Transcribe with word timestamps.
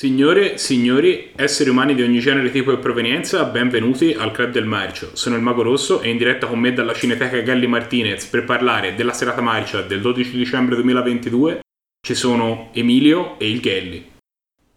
Signore, 0.00 0.56
signori, 0.56 1.30
esseri 1.36 1.68
umani 1.68 1.94
di 1.94 2.00
ogni 2.00 2.20
genere, 2.20 2.50
tipo 2.50 2.72
e 2.72 2.78
provenienza, 2.78 3.44
benvenuti 3.44 4.16
al 4.18 4.32
Club 4.32 4.50
del 4.50 4.64
Marcio. 4.64 5.10
Sono 5.12 5.36
il 5.36 5.42
Mago 5.42 5.60
Rosso 5.60 6.00
e 6.00 6.08
in 6.08 6.16
diretta 6.16 6.46
con 6.46 6.58
me 6.58 6.72
dalla 6.72 6.94
Cineteca 6.94 7.36
Galli 7.40 7.66
Martinez 7.66 8.24
per 8.24 8.46
parlare 8.46 8.94
della 8.94 9.12
serata 9.12 9.42
marcia 9.42 9.82
del 9.82 10.00
12 10.00 10.38
dicembre 10.38 10.76
2022 10.76 11.60
ci 12.00 12.14
sono 12.14 12.70
Emilio 12.72 13.38
e 13.38 13.50
il 13.50 13.60
Gelli. 13.60 14.10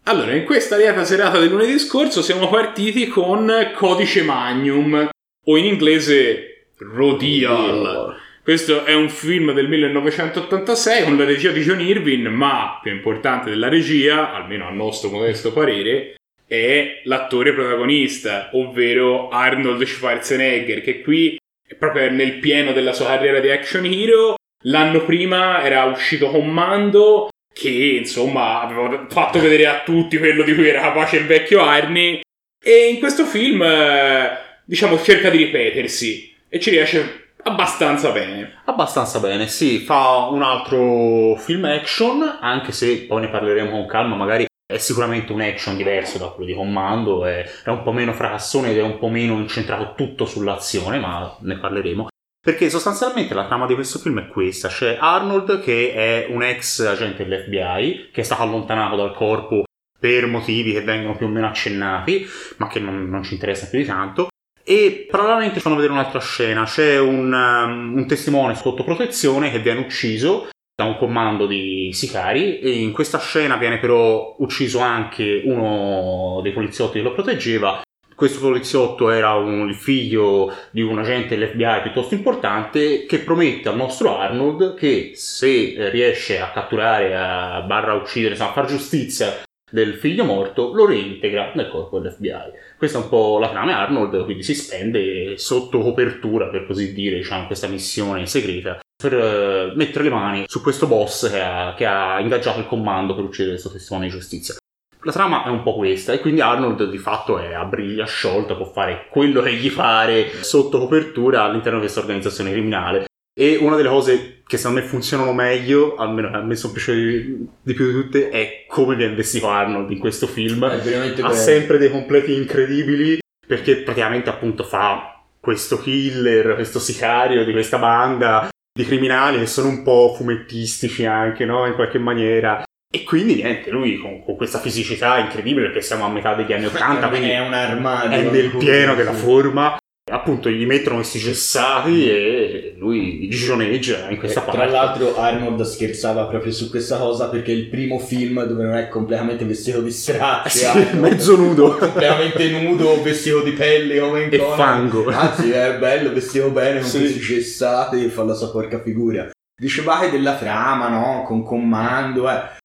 Allora, 0.02 0.34
in 0.34 0.44
questa 0.44 0.76
lieta 0.76 1.06
serata 1.06 1.38
del 1.38 1.48
lunedì 1.48 1.78
scorso 1.78 2.20
siamo 2.20 2.50
partiti 2.50 3.08
con 3.08 3.50
Codice 3.74 4.24
Magnum, 4.24 5.08
o 5.46 5.56
in 5.56 5.64
inglese 5.64 6.66
Rodial. 6.76 8.23
Questo 8.44 8.84
è 8.84 8.92
un 8.92 9.08
film 9.08 9.52
del 9.54 9.70
1986 9.70 11.04
con 11.04 11.16
la 11.16 11.24
regia 11.24 11.50
di 11.50 11.62
John 11.62 11.80
Irvin, 11.80 12.24
ma 12.24 12.78
più 12.82 12.92
importante 12.92 13.48
della 13.48 13.70
regia, 13.70 14.34
almeno 14.34 14.68
a 14.68 14.70
nostro 14.70 15.08
modesto 15.08 15.50
parere, 15.50 16.16
è 16.46 17.00
l'attore 17.04 17.54
protagonista, 17.54 18.50
ovvero 18.52 19.30
Arnold 19.30 19.82
Schwarzenegger, 19.82 20.82
che 20.82 21.00
qui 21.00 21.38
è 21.66 21.74
proprio 21.76 22.10
nel 22.10 22.34
pieno 22.34 22.72
della 22.72 22.92
sua 22.92 23.06
carriera 23.06 23.40
di 23.40 23.48
action 23.48 23.86
hero. 23.86 24.34
L'anno 24.64 25.06
prima 25.06 25.64
era 25.64 25.84
uscito 25.84 26.28
Commando, 26.28 27.30
che 27.50 27.70
insomma 27.70 28.60
aveva 28.60 29.06
fatto 29.08 29.40
vedere 29.40 29.64
a 29.68 29.80
tutti 29.82 30.18
quello 30.18 30.42
di 30.42 30.54
cui 30.54 30.68
era 30.68 30.82
capace 30.82 31.16
il 31.16 31.24
vecchio 31.24 31.62
Arnie. 31.62 32.20
E 32.62 32.88
in 32.90 32.98
questo 32.98 33.24
film, 33.24 33.62
eh, 33.62 34.36
diciamo, 34.66 35.02
cerca 35.02 35.30
di 35.30 35.38
ripetersi 35.38 36.36
e 36.50 36.60
ci 36.60 36.68
riesce 36.68 37.23
Abbastanza 37.46 38.10
bene. 38.10 38.62
Abbastanza 38.64 39.20
bene, 39.20 39.46
sì, 39.48 39.80
fa 39.80 40.28
un 40.30 40.42
altro 40.42 41.36
film 41.36 41.66
action, 41.66 42.38
anche 42.40 42.72
se 42.72 43.02
poi 43.02 43.20
ne 43.20 43.28
parleremo 43.28 43.70
con 43.70 43.86
calma, 43.86 44.16
magari 44.16 44.46
è 44.66 44.78
sicuramente 44.78 45.30
un 45.32 45.42
action 45.42 45.76
diverso 45.76 46.16
da 46.16 46.28
quello 46.28 46.46
di 46.46 46.54
Commando, 46.54 47.26
è, 47.26 47.44
è 47.64 47.68
un 47.68 47.82
po' 47.82 47.92
meno 47.92 48.14
fracassone 48.14 48.70
ed 48.70 48.78
è 48.78 48.82
un 48.82 48.98
po' 48.98 49.08
meno 49.08 49.34
incentrato 49.34 49.92
tutto 49.94 50.24
sull'azione, 50.24 50.98
ma 50.98 51.36
ne 51.40 51.58
parleremo. 51.58 52.08
Perché 52.40 52.70
sostanzialmente 52.70 53.34
la 53.34 53.46
trama 53.46 53.66
di 53.66 53.74
questo 53.74 53.98
film 53.98 54.20
è 54.20 54.28
questa, 54.28 54.68
c'è 54.68 54.96
Arnold 54.98 55.60
che 55.60 55.92
è 55.92 56.26
un 56.30 56.42
ex 56.42 56.80
agente 56.80 57.26
dell'FBI 57.26 58.10
che 58.10 58.22
è 58.22 58.24
stato 58.24 58.42
allontanato 58.42 58.96
dal 58.96 59.14
corpo 59.14 59.64
per 59.98 60.26
motivi 60.26 60.72
che 60.72 60.82
vengono 60.82 61.16
più 61.16 61.26
o 61.26 61.30
meno 61.30 61.46
accennati, 61.46 62.26
ma 62.56 62.68
che 62.68 62.80
non, 62.80 63.08
non 63.08 63.22
ci 63.22 63.34
interessano 63.34 63.70
più 63.70 63.78
di 63.80 63.86
tanto, 63.86 64.28
e 64.64 65.06
parallelamente 65.10 65.60
fanno 65.60 65.76
vedere 65.76 65.92
un'altra 65.92 66.20
scena. 66.20 66.64
C'è 66.64 66.98
un, 66.98 67.32
um, 67.32 67.96
un 67.96 68.06
testimone 68.06 68.54
sotto 68.54 68.82
protezione 68.82 69.50
che 69.50 69.60
viene 69.60 69.80
ucciso 69.80 70.48
da 70.76 70.84
un 70.84 70.96
comando 70.96 71.46
di 71.46 71.90
sicari 71.92 72.58
e 72.58 72.80
in 72.80 72.92
questa 72.92 73.18
scena 73.18 73.56
viene 73.56 73.78
però 73.78 74.34
ucciso 74.38 74.80
anche 74.80 75.42
uno 75.44 76.40
dei 76.42 76.52
poliziotti 76.52 76.98
che 76.98 77.04
lo 77.04 77.12
proteggeva. 77.12 77.82
Questo 78.16 78.40
poliziotto 78.40 79.10
era 79.10 79.34
un, 79.34 79.68
il 79.68 79.74
figlio 79.74 80.52
di 80.70 80.80
un 80.80 80.98
agente 80.98 81.36
dell'FBI 81.36 81.82
piuttosto 81.82 82.14
importante 82.14 83.06
che 83.06 83.18
promette 83.18 83.68
al 83.68 83.76
nostro 83.76 84.18
Arnold 84.18 84.74
che 84.74 85.12
se 85.14 85.90
riesce 85.90 86.40
a 86.40 86.50
catturare, 86.50 87.16
a 87.16 87.60
barra 87.62 87.94
uccidere, 87.94 88.36
a 88.36 88.52
far 88.52 88.66
giustizia 88.66 89.42
del 89.68 89.94
figlio 89.94 90.24
morto, 90.24 90.72
lo 90.72 90.86
reintegra 90.86 91.52
nel 91.54 91.68
corpo 91.68 91.98
dell'FBI. 91.98 92.63
Questa 92.76 92.98
è 92.98 93.02
un 93.02 93.08
po' 93.08 93.38
la 93.38 93.50
trama 93.50 93.78
Arnold, 93.78 94.24
quindi 94.24 94.42
si 94.42 94.54
spende 94.54 95.38
sotto 95.38 95.80
copertura, 95.80 96.48
per 96.48 96.66
così 96.66 96.92
dire, 96.92 97.16
diciamo, 97.16 97.46
questa 97.46 97.68
missione 97.68 98.26
segreta 98.26 98.78
per 98.96 99.12
uh, 99.12 99.76
mettere 99.76 100.04
le 100.04 100.10
mani 100.10 100.44
su 100.46 100.62
questo 100.62 100.86
boss 100.86 101.30
che 101.30 101.40
ha, 101.40 101.74
che 101.76 101.86
ha 101.86 102.20
ingaggiato 102.20 102.60
il 102.60 102.66
comando 102.66 103.14
per 103.14 103.24
uccidere 103.24 103.52
questo 103.52 103.70
testimone 103.70 104.06
di 104.06 104.12
giustizia. 104.12 104.54
La 105.02 105.12
trama 105.12 105.44
è 105.44 105.48
un 105.48 105.62
po' 105.62 105.74
questa 105.74 106.14
e 106.14 106.20
quindi 106.20 106.40
Arnold 106.40 106.88
di 106.88 106.96
fatto 106.96 107.38
è 107.38 107.52
a 107.52 107.64
briglia 107.64 108.06
sciolta, 108.06 108.54
può 108.54 108.64
fare 108.64 109.08
quello 109.10 109.42
che 109.42 109.52
gli 109.54 109.70
pare 109.70 110.42
sotto 110.42 110.78
copertura 110.78 111.42
all'interno 111.42 111.78
di 111.78 111.84
questa 111.84 112.00
organizzazione 112.00 112.52
criminale 112.52 113.04
e 113.38 113.56
una 113.56 113.76
delle 113.76 113.90
cose 113.90 114.33
che 114.46 114.56
secondo 114.56 114.80
me 114.80 114.86
funzionano 114.86 115.32
meglio, 115.32 115.96
almeno 115.96 116.28
a 116.28 116.42
me 116.42 116.54
sono 116.54 116.72
piaciute 116.72 117.36
di 117.62 117.74
più 117.74 117.86
di 117.86 117.92
tutte, 117.92 118.28
è 118.28 118.64
come 118.68 118.94
viene 118.94 119.14
vestito 119.14 119.48
Arnold 119.48 119.90
in 119.90 119.98
questo 119.98 120.26
film. 120.26 120.62
Ha 120.62 120.76
bello. 120.76 121.32
sempre 121.32 121.78
dei 121.78 121.90
completi 121.90 122.34
incredibili 122.34 123.18
perché 123.46 123.76
praticamente 123.76 124.30
appunto 124.30 124.64
fa 124.64 125.22
questo 125.40 125.78
killer, 125.78 126.54
questo 126.54 126.78
sicario 126.78 127.44
di 127.44 127.52
questa 127.52 127.78
banda 127.78 128.48
di 128.76 128.84
criminali 128.84 129.38
che 129.38 129.46
sono 129.46 129.68
un 129.68 129.82
po' 129.84 130.14
fumettistici 130.16 131.06
anche, 131.06 131.44
no? 131.44 131.66
In 131.66 131.74
qualche 131.74 131.98
maniera. 131.98 132.64
E 132.92 133.04
quindi 133.04 133.36
niente, 133.36 133.70
lui 133.70 133.98
con, 133.98 134.24
con, 134.24 134.36
questa 134.36 134.58
fisicità 134.58 135.18
incredibile, 135.18 135.66
perché 135.66 135.82
siamo 135.82 136.04
a 136.04 136.08
metà 136.08 136.34
degli 136.34 136.52
anni 136.52 136.66
Ottanta, 136.66 137.08
quindi 137.08 137.30
è 137.30 137.38
un 137.38 137.52
armadio. 137.52 138.18
È 138.18 138.30
nel 138.30 138.50
pieno 138.56 138.94
della 138.94 139.12
forma 139.12 139.76
appunto 140.12 140.50
gli 140.50 140.66
mettono 140.66 140.96
questi 140.96 141.18
cessati 141.18 142.08
e 142.08 142.74
lui 142.76 143.26
gigioneggia 143.28 144.10
in 144.10 144.18
questa 144.18 144.42
e, 144.42 144.44
parte. 144.44 144.60
Tra 144.60 144.70
l'altro 144.70 145.16
Arnold 145.16 145.62
scherzava 145.62 146.26
proprio 146.26 146.52
su 146.52 146.68
questa 146.68 146.98
cosa 146.98 147.28
perché 147.28 147.52
è 147.52 147.54
il 147.54 147.68
primo 147.68 147.98
film 147.98 148.44
dove 148.44 148.64
non 148.64 148.74
è 148.74 148.88
completamente 148.88 149.44
vestito 149.44 149.80
di 149.80 149.90
stracci, 149.90 150.64
ah, 150.64 150.72
sì, 150.72 150.96
mezzo 150.96 151.36
nudo, 151.36 151.76
completamente 151.78 152.50
nudo, 152.50 153.02
vestito 153.02 153.42
di 153.42 153.52
pelle 153.52 153.98
come 153.98 154.24
in 154.24 154.28
e 154.32 154.38
Conan. 154.38 154.56
fango. 154.56 155.10
Anzi 155.10 155.50
è 155.50 155.78
bello, 155.78 156.12
vestito 156.12 156.50
bene 156.50 156.80
con 156.80 156.88
sì. 156.88 156.98
questi 156.98 157.20
cessati 157.20 158.04
e 158.04 158.08
fa 158.08 158.24
la 158.24 158.34
sua 158.34 158.50
porca 158.50 158.80
figura. 158.80 159.30
Dicevate 159.56 160.10
della 160.10 160.34
trama, 160.34 160.88
no? 160.88 161.22
Con 161.22 161.44
comando, 161.44 162.28
eh. 162.28 162.62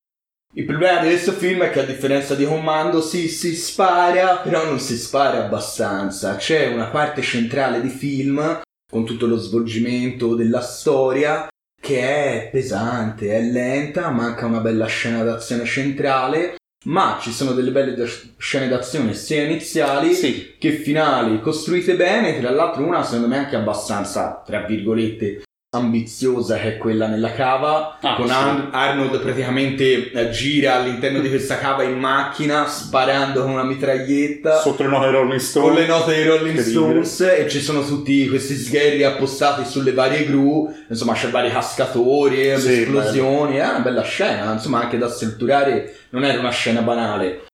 Il 0.56 0.66
problema 0.66 1.02
di 1.02 1.10
questo 1.10 1.34
film 1.34 1.62
è 1.62 1.70
che 1.70 1.82
a 1.82 1.86
differenza 1.86 2.34
di 2.34 2.44
Commando 2.44 3.02
sì, 3.02 3.30
si 3.30 3.56
spara, 3.56 4.38
però 4.38 4.66
non 4.66 4.80
si 4.80 4.98
spara 4.98 5.46
abbastanza. 5.46 6.36
C'è 6.38 6.68
una 6.68 6.88
parte 6.88 7.22
centrale 7.22 7.80
di 7.80 7.90
film, 7.90 8.62
con 8.92 9.06
tutto 9.06 9.28
lo 9.28 9.38
svolgimento 9.38 10.34
della 10.34 10.62
storia, 10.62 11.48
che 11.80 12.02
è 12.02 12.50
pesante, 12.52 13.30
è 13.30 13.42
lenta, 13.42 14.10
manca 14.10 14.48
una 14.48 14.60
bella 14.60 14.88
scena 14.88 15.22
d'azione 15.22 15.66
centrale, 15.66 16.56
ma 16.86 17.20
ci 17.22 17.32
sono 17.32 17.52
delle 17.52 17.72
belle 17.72 18.10
scene 18.38 18.68
d'azione 18.68 19.14
sia 19.14 19.44
iniziali 19.44 20.14
sì. 20.16 20.56
che 20.58 20.72
finali, 20.72 21.42
costruite 21.42 21.96
bene, 21.96 22.40
tra 22.40 22.50
l'altro 22.50 22.84
una 22.84 23.04
secondo 23.04 23.28
me 23.28 23.38
anche 23.38 23.56
abbastanza, 23.56 24.42
tra 24.44 24.66
virgolette, 24.66 25.44
ambiziosa 25.72 26.58
che 26.58 26.76
è 26.76 26.78
quella 26.78 27.06
nella 27.06 27.32
cava 27.32 28.00
ah, 28.02 28.16
con 28.16 28.26
sì. 28.26 28.34
Ar- 28.34 28.70
Arnold 28.72 29.20
praticamente 29.20 30.12
eh, 30.12 30.30
gira 30.32 30.78
all'interno 30.78 31.20
di 31.20 31.30
questa 31.30 31.60
cava 31.60 31.84
in 31.84 32.00
macchina 32.00 32.66
sparando 32.66 33.44
con 33.44 33.52
una 33.52 33.64
mitraglietta. 33.64 34.62
Sotto 34.62 34.82
le 34.82 34.90
note 34.90 35.06
dei 35.06 35.12
Rolling 35.12 35.40
Stones. 35.40 35.70
Con 35.70 35.80
le 35.80 35.86
note 35.86 36.16
dei 36.16 36.26
Rolling 36.26 36.60
Stones 36.60 37.22
e 37.22 37.48
ci 37.48 37.60
sono 37.62 37.86
tutti 37.86 38.28
questi 38.30 38.56
sgherri 38.56 39.04
appostati 39.04 39.64
sulle 39.64 39.94
varie 39.94 40.26
gru. 40.26 40.74
Insomma 40.90 41.14
c'è 41.14 41.30
vari 41.30 41.52
cascatori 41.52 42.60
sì, 42.60 42.82
esplosioni. 42.82 43.58
Bello. 43.58 43.64
è 43.64 43.70
una 43.70 43.80
bella 43.80 44.02
scena 44.02 44.52
insomma 44.54 44.82
anche 44.82 44.98
da 44.98 45.08
strutturare 45.08 45.98
non 46.10 46.24
era 46.26 46.40
una 46.40 46.50
scena 46.50 46.82
banale 46.82 47.49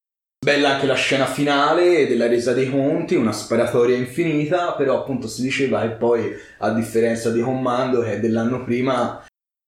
Bella 0.45 0.75
anche 0.75 0.85
la 0.85 0.93
scena 0.93 1.25
finale 1.25 2.05
della 2.05 2.27
resa 2.27 2.53
dei 2.53 2.69
conti, 2.69 3.15
una 3.15 3.31
sparatoria 3.31 3.97
infinita, 3.97 4.73
però 4.73 4.99
appunto 4.99 5.27
si 5.27 5.41
diceva 5.41 5.81
che 5.81 5.95
poi 5.95 6.31
a 6.59 6.69
differenza 6.69 7.31
di 7.31 7.41
Commando 7.41 8.01
che 8.01 8.11
è 8.11 8.19
dell'anno 8.19 8.63
prima 8.63 9.25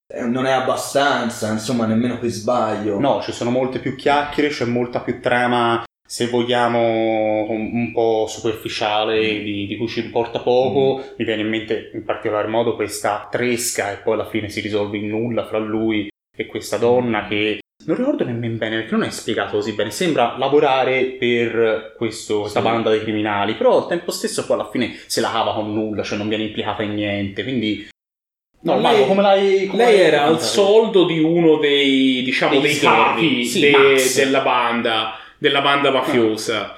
eh, 0.07 0.21
non 0.21 0.45
è 0.45 0.51
abbastanza, 0.51 1.51
insomma 1.51 1.88
nemmeno 1.88 2.19
per 2.19 2.29
sbaglio. 2.29 2.99
No, 2.99 3.23
ci 3.23 3.31
sono 3.31 3.49
molte 3.49 3.79
più 3.79 3.95
chiacchiere, 3.95 4.49
c'è 4.49 4.65
molta 4.65 4.99
più 4.99 5.19
trama 5.19 5.83
se 6.07 6.27
vogliamo 6.27 7.49
un 7.49 7.91
po' 7.91 8.27
superficiale 8.27 9.41
di, 9.41 9.65
di 9.65 9.77
cui 9.77 9.88
ci 9.88 10.05
importa 10.05 10.41
poco, 10.41 10.99
mm. 10.99 11.07
mi 11.17 11.25
viene 11.25 11.41
in 11.41 11.49
mente 11.49 11.89
in 11.95 12.03
particolar 12.03 12.45
modo 12.49 12.75
questa 12.75 13.27
tresca 13.31 13.94
e 13.94 13.95
poi 14.03 14.13
alla 14.13 14.29
fine 14.29 14.47
si 14.47 14.59
risolve 14.59 14.97
in 14.97 15.07
nulla 15.07 15.44
fra 15.47 15.57
lui 15.57 16.07
e 16.38 16.45
questa 16.45 16.77
donna 16.77 17.25
che 17.25 17.61
non 17.88 17.96
ricordo 17.96 18.25
nemmeno 18.25 18.58
bene 18.58 18.78
perché 18.78 18.92
non 18.92 19.03
è 19.03 19.09
spiegato 19.09 19.58
così 19.58 19.74
bene. 19.74 19.92
Sembra 19.92 20.36
lavorare 20.38 21.16
per 21.18 21.94
questo, 21.95 22.42
questa 22.42 22.60
sì. 22.60 22.66
banda 22.66 22.92
di 22.92 23.00
criminali, 23.00 23.56
però 23.56 23.78
al 23.78 23.88
tempo 23.88 24.12
stesso 24.12 24.45
poi 24.45 24.60
alla 24.60 24.69
fine 24.69 24.98
se 25.06 25.22
la 25.22 25.31
cava 25.31 25.54
con 25.54 25.74
nulla, 25.74 26.04
cioè 26.04 26.18
non 26.18 26.28
viene 26.28 26.44
implicata 26.44 26.84
in 26.84 26.94
niente. 26.95 27.44
Quindi. 27.44 27.88
No, 28.60 28.80
lei, 28.80 29.07
come 29.07 29.22
l'hai. 29.22 29.68
Come 29.68 29.86
lei 29.86 29.98
l'hai 29.98 30.06
era 30.06 30.24
al 30.24 30.42
soldo 30.42 31.06
di 31.06 31.19
uno 31.19 31.57
dei, 31.57 32.24
diciamo, 32.24 32.60
dei, 32.60 32.62
dei 32.62 32.80
capi 32.80 33.45
sì, 33.45 33.62
de, 33.62 34.12
della 34.16 34.42
banda, 34.42 35.18
della 35.38 35.62
banda 35.62 35.90
mafiosa. 35.90 36.74
Ah. 36.74 36.78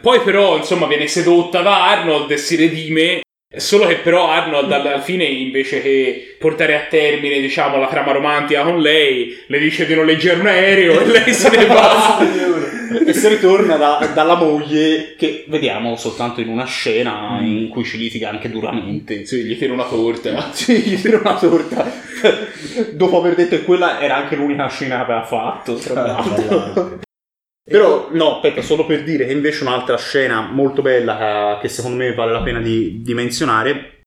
Poi, 0.00 0.20
però, 0.20 0.58
insomma, 0.58 0.86
viene 0.86 1.08
sedotta 1.08 1.62
da 1.62 1.88
Arnold 1.88 2.30
e 2.30 2.36
si 2.36 2.54
redime 2.54 3.22
Solo 3.54 3.86
che 3.86 3.96
però 3.98 4.28
Arnold 4.28 4.70
alla 4.72 5.00
fine 5.00 5.24
invece 5.24 5.80
che 5.80 6.36
portare 6.38 6.74
a 6.74 6.86
termine 6.90 7.40
diciamo 7.40 7.78
la 7.78 7.86
trama 7.86 8.12
romantica 8.12 8.62
con 8.62 8.80
lei 8.80 9.34
le 9.46 9.58
dice 9.60 9.86
di 9.86 9.94
non 9.94 10.04
leggere 10.04 10.40
un 10.40 10.46
aereo 10.46 11.00
e 11.00 11.06
lei 11.06 11.32
se 11.32 11.50
ne 11.50 11.64
va. 11.66 12.18
E 13.06 13.12
si 13.14 13.28
ritorna 13.28 13.76
da, 13.76 14.10
dalla 14.12 14.34
moglie 14.34 15.14
che 15.16 15.44
vediamo 15.48 15.96
soltanto 15.96 16.40
in 16.40 16.48
una 16.48 16.64
scena 16.66 17.38
in 17.40 17.68
cui 17.68 17.84
ci 17.84 17.98
litiga 17.98 18.30
anche 18.30 18.50
duramente. 18.50 19.24
Sì, 19.24 19.44
gli 19.44 19.56
tira 19.56 19.72
una 19.72 19.86
torta. 19.86 20.50
Sì, 20.52 20.80
gli 20.80 21.00
tira 21.00 21.18
una 21.18 21.36
torta. 21.36 21.90
Dopo 22.92 23.18
aver 23.18 23.36
detto 23.36 23.56
che 23.56 23.64
quella 23.64 24.00
era 24.00 24.16
anche 24.16 24.34
l'unica 24.34 24.68
scena 24.68 24.96
che 24.96 25.02
aveva 25.02 25.24
fatto 25.24 25.74
tra 25.76 26.02
l'altro 26.02 27.04
Però, 27.68 28.08
no, 28.12 28.36
aspetta, 28.36 28.62
solo 28.62 28.86
per 28.86 29.02
dire 29.02 29.26
che 29.26 29.32
invece 29.32 29.64
un'altra 29.64 29.96
scena 29.98 30.40
molto 30.40 30.82
bella 30.82 31.56
eh, 31.56 31.60
che 31.60 31.68
secondo 31.68 31.96
me 31.96 32.14
vale 32.14 32.30
la 32.30 32.42
pena 32.42 32.60
di, 32.60 33.02
di 33.02 33.12
menzionare, 33.12 34.02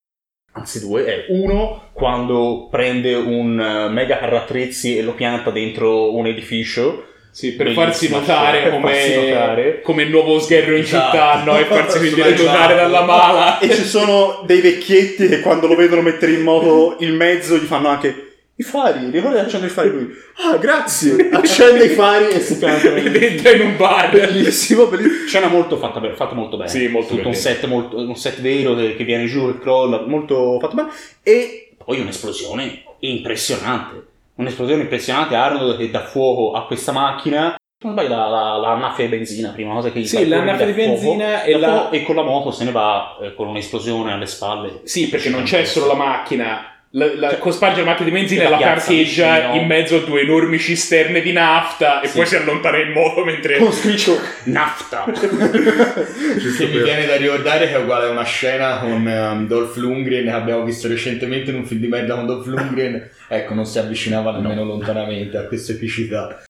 anzi 0.54 0.80
due, 0.80 1.06
è 1.06 1.26
uno 1.28 1.90
quando 1.92 2.70
prende 2.72 3.16
un 3.16 3.60
uh, 3.60 3.92
mega 3.92 4.18
carrattrezzi 4.18 4.98
e 4.98 5.02
lo 5.02 5.14
pianta 5.14 5.52
dentro 5.52 6.16
un 6.16 6.28
edificio. 6.28 7.06
Sì, 7.32 7.54
per 7.54 7.72
farsi 7.72 8.10
notare, 8.10 8.62
per 8.64 8.72
come, 8.72 8.92
farsi 8.94 9.16
notare. 9.16 9.82
come 9.82 10.04
il 10.04 10.10
nuovo 10.10 10.40
sgherro 10.40 10.76
in 10.76 10.82
Esatto. 10.82 11.12
città, 11.12 11.44
no? 11.44 11.58
E 11.58 11.66
farsi 11.66 12.00
quindi 12.00 12.22
Esatto. 12.22 12.36
ritornare 12.36 12.76
dalla 12.76 13.04
mala. 13.04 13.60
E 13.60 13.70
ci 13.70 13.84
sono 13.84 14.42
dei 14.46 14.62
vecchietti 14.62 15.28
che 15.28 15.42
quando 15.42 15.68
lo 15.68 15.76
vedono 15.76 16.02
mettere 16.02 16.32
in 16.32 16.42
moto 16.42 16.96
il 17.00 17.14
mezzo 17.14 17.58
gli 17.58 17.66
fanno 17.66 17.90
anche 17.90 18.29
i 18.60 18.64
fari, 18.64 19.10
ricorda 19.10 19.40
di 19.40 19.46
accendere 19.46 19.72
i 19.72 19.74
fari 19.74 19.90
lui. 19.90 20.10
Ah, 20.44 20.58
grazie! 20.58 21.30
Accende 21.32 21.86
i 21.86 21.90
fari 21.90 22.28
e 22.28 22.42
si 22.42 22.58
pianta 22.58 22.94
entra 22.94 23.52
in 23.52 23.62
un 23.62 23.78
bar. 23.78 24.12
Bellissimo, 24.12 24.88
bellissimo. 24.88 25.28
Scena 25.28 25.48
molto 25.48 25.78
fatta, 25.78 26.02
be- 26.02 26.14
fatta 26.14 26.36
molto 26.36 26.58
bene. 26.58 26.70
Sì, 26.70 26.88
molto 26.90 27.16
Tutto 27.16 27.30
un 27.30 27.34
set, 27.34 27.66
molto, 27.68 27.98
un 27.98 28.16
set 28.18 28.42
vero 28.42 28.76
che, 28.76 28.98
che 28.98 29.04
viene 29.06 29.28
giù 29.28 29.48
e 29.48 29.60
crolla, 29.60 30.02
molto 30.06 30.60
fatto 30.60 30.76
bene. 30.76 30.90
E 31.24 31.72
poi 31.84 32.02
un'esplosione 32.02 32.84
impressionante. 33.00 34.08
Un'esplosione 34.36 34.82
impressionante. 34.82 35.36
Arnold 35.36 35.78
che 35.78 35.90
dà 35.90 36.02
fuoco 36.04 36.52
a 36.58 36.66
questa 36.66 36.92
macchina. 36.92 37.56
Non 37.82 37.94
sbaglio 37.94 38.10
la, 38.10 38.28
la, 38.28 38.58
la 38.58 38.76
naffia 38.76 39.06
di 39.06 39.16
benzina, 39.16 39.52
prima 39.52 39.74
cosa 39.74 39.90
che 39.90 40.02
gli 40.02 40.06
Sì, 40.06 40.18
fa, 40.18 40.28
la 40.28 40.44
naffia 40.44 40.66
di 40.66 40.74
benzina 40.74 41.44
e 41.44 41.58
la- 41.58 41.70
fuoco, 41.80 41.92
e 41.96 42.04
con 42.04 42.16
la 42.16 42.24
moto 42.24 42.52
se 42.52 42.66
ne 42.66 42.72
va 42.72 43.18
eh, 43.22 43.34
con 43.36 43.48
un'esplosione 43.48 44.12
alle 44.12 44.26
spalle. 44.26 44.82
Sì, 44.84 45.08
perché 45.08 45.30
non 45.30 45.44
c'è 45.44 45.64
solo 45.64 45.86
la 45.88 45.94
macchina. 45.96 46.69
La, 46.92 47.06
la, 47.16 47.30
Cioè, 47.30 47.38
cosparge 47.38 47.82
la 47.82 47.86
macchina 47.86 48.10
di 48.10 48.16
benzina 48.16 48.44
la 48.44 48.48
e 48.48 48.52
la 48.52 48.58
parcheggia 48.58 49.36
vicino. 49.36 49.56
in 49.62 49.68
mezzo 49.68 49.98
a 49.98 50.00
due 50.00 50.22
enormi 50.22 50.58
cisterne 50.58 51.22
di 51.22 51.32
nafta 51.32 52.02
e 52.02 52.08
Sì. 52.08 52.18
poi 52.18 52.26
si 52.26 52.36
allontana 52.36 52.78
in 52.80 52.92
moto 52.94 53.24
mentre... 53.24 53.58
Con 53.58 53.72
scritto 53.72 54.18
nafta. 54.46 55.06
Che 55.14 56.66
mi 56.68 56.82
viene 56.82 57.06
da 57.06 57.16
ricordare 57.16 57.68
che 57.68 57.74
è 57.76 57.80
uguale 57.80 58.08
a 58.08 58.10
una 58.10 58.24
scena 58.24 58.80
con 58.80 59.08
ehm, 59.08 59.48
Dolph 59.48 59.76
Lundgren 59.76 60.24
che 60.26 60.32
abbiamo 60.32 60.64
visto 60.64 60.88
recentemente 60.88 61.52
in 61.52 61.58
un 61.58 61.66
film 61.66 61.80
di 61.82 61.88
merda 61.88 62.16
con 62.16 62.26
Dolph 62.26 62.46
Lundgren. 62.48 63.10
Ecco, 63.32 63.54
non 63.54 63.66
si 63.68 63.78
avvicinava 63.78 64.32
nemmeno 64.32 64.64
lontanamente 64.64 65.38
a 65.38 65.44
questa 65.46 65.74
epicità. 65.74 66.42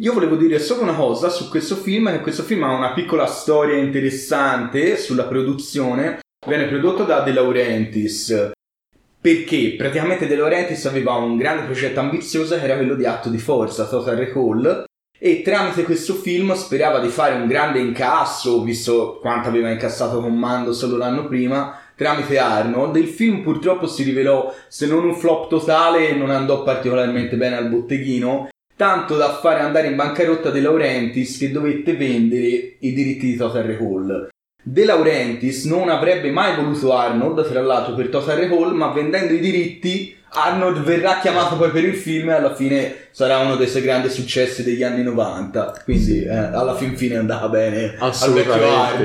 Io 0.00 0.12
volevo 0.12 0.34
dire 0.34 0.58
solo 0.58 0.82
una 0.82 0.94
cosa 0.94 1.28
su 1.28 1.48
questo 1.48 1.76
film, 1.76 2.10
che 2.10 2.18
questo 2.20 2.42
film 2.42 2.64
ha 2.64 2.74
una 2.76 2.92
piccola 2.92 3.26
storia 3.26 3.76
interessante 3.76 4.96
sulla 4.96 5.24
produzione. 5.26 6.18
Viene 6.44 6.64
prodotto 6.66 7.04
da 7.04 7.20
De 7.20 7.32
Laurentiis, 7.32 8.50
perché 9.24 9.74
praticamente 9.78 10.26
De 10.26 10.36
Laurentiis 10.36 10.84
aveva 10.84 11.14
un 11.14 11.38
grande 11.38 11.62
progetto 11.62 11.98
ambizioso 11.98 12.58
che 12.58 12.64
era 12.64 12.76
quello 12.76 12.94
di 12.94 13.06
Atto 13.06 13.30
di 13.30 13.38
Forza, 13.38 13.86
Total 13.86 14.16
Recall, 14.16 14.84
e 15.18 15.40
tramite 15.40 15.84
questo 15.84 16.12
film 16.12 16.52
sperava 16.52 16.98
di 16.98 17.08
fare 17.08 17.34
un 17.34 17.46
grande 17.46 17.78
incasso, 17.78 18.62
visto 18.62 19.18
quanto 19.22 19.48
aveva 19.48 19.70
incassato 19.70 20.20
con 20.20 20.38
Mando 20.38 20.74
solo 20.74 20.98
l'anno 20.98 21.26
prima, 21.26 21.74
tramite 21.96 22.36
Arnold. 22.36 22.96
Il 22.96 23.08
film 23.08 23.42
purtroppo 23.42 23.86
si 23.86 24.02
rivelò, 24.02 24.54
se 24.68 24.86
non 24.86 25.04
un 25.04 25.14
flop 25.14 25.48
totale, 25.48 26.14
non 26.14 26.28
andò 26.28 26.62
particolarmente 26.62 27.36
bene 27.36 27.56
al 27.56 27.70
botteghino, 27.70 28.48
tanto 28.76 29.16
da 29.16 29.38
fare 29.38 29.60
andare 29.60 29.86
in 29.86 29.96
bancarotta 29.96 30.50
De 30.50 30.60
Laurentiis 30.60 31.38
che 31.38 31.50
dovette 31.50 31.96
vendere 31.96 32.76
i 32.80 32.92
diritti 32.92 33.24
di 33.24 33.36
Total 33.36 33.62
Recall. 33.62 34.32
De 34.66 34.86
Laurentiis 34.86 35.66
non 35.66 35.90
avrebbe 35.90 36.30
mai 36.30 36.56
voluto 36.56 36.96
Arnold, 36.96 37.46
tra 37.46 37.60
l'altro, 37.60 37.94
per 37.94 38.08
Total 38.08 38.38
Recall, 38.38 38.72
ma 38.72 38.92
vendendo 38.92 39.34
i 39.34 39.38
diritti 39.38 40.16
Arnold 40.36 40.82
verrà 40.82 41.18
chiamato 41.20 41.56
poi 41.56 41.70
per 41.70 41.84
il 41.84 41.94
film 41.94 42.30
e 42.30 42.32
alla 42.32 42.54
fine 42.54 42.94
sarà 43.10 43.38
uno 43.38 43.56
dei 43.56 43.68
suoi 43.68 43.82
grandi 43.82 44.08
successi 44.08 44.64
degli 44.64 44.82
anni 44.82 45.02
90. 45.02 45.82
Quindi 45.84 46.24
eh, 46.24 46.34
alla 46.34 46.74
fin 46.74 46.96
fine 46.96 47.14
è 47.14 47.18
andata 47.18 47.48
bene 47.48 47.94
assolutamente. 47.98 49.04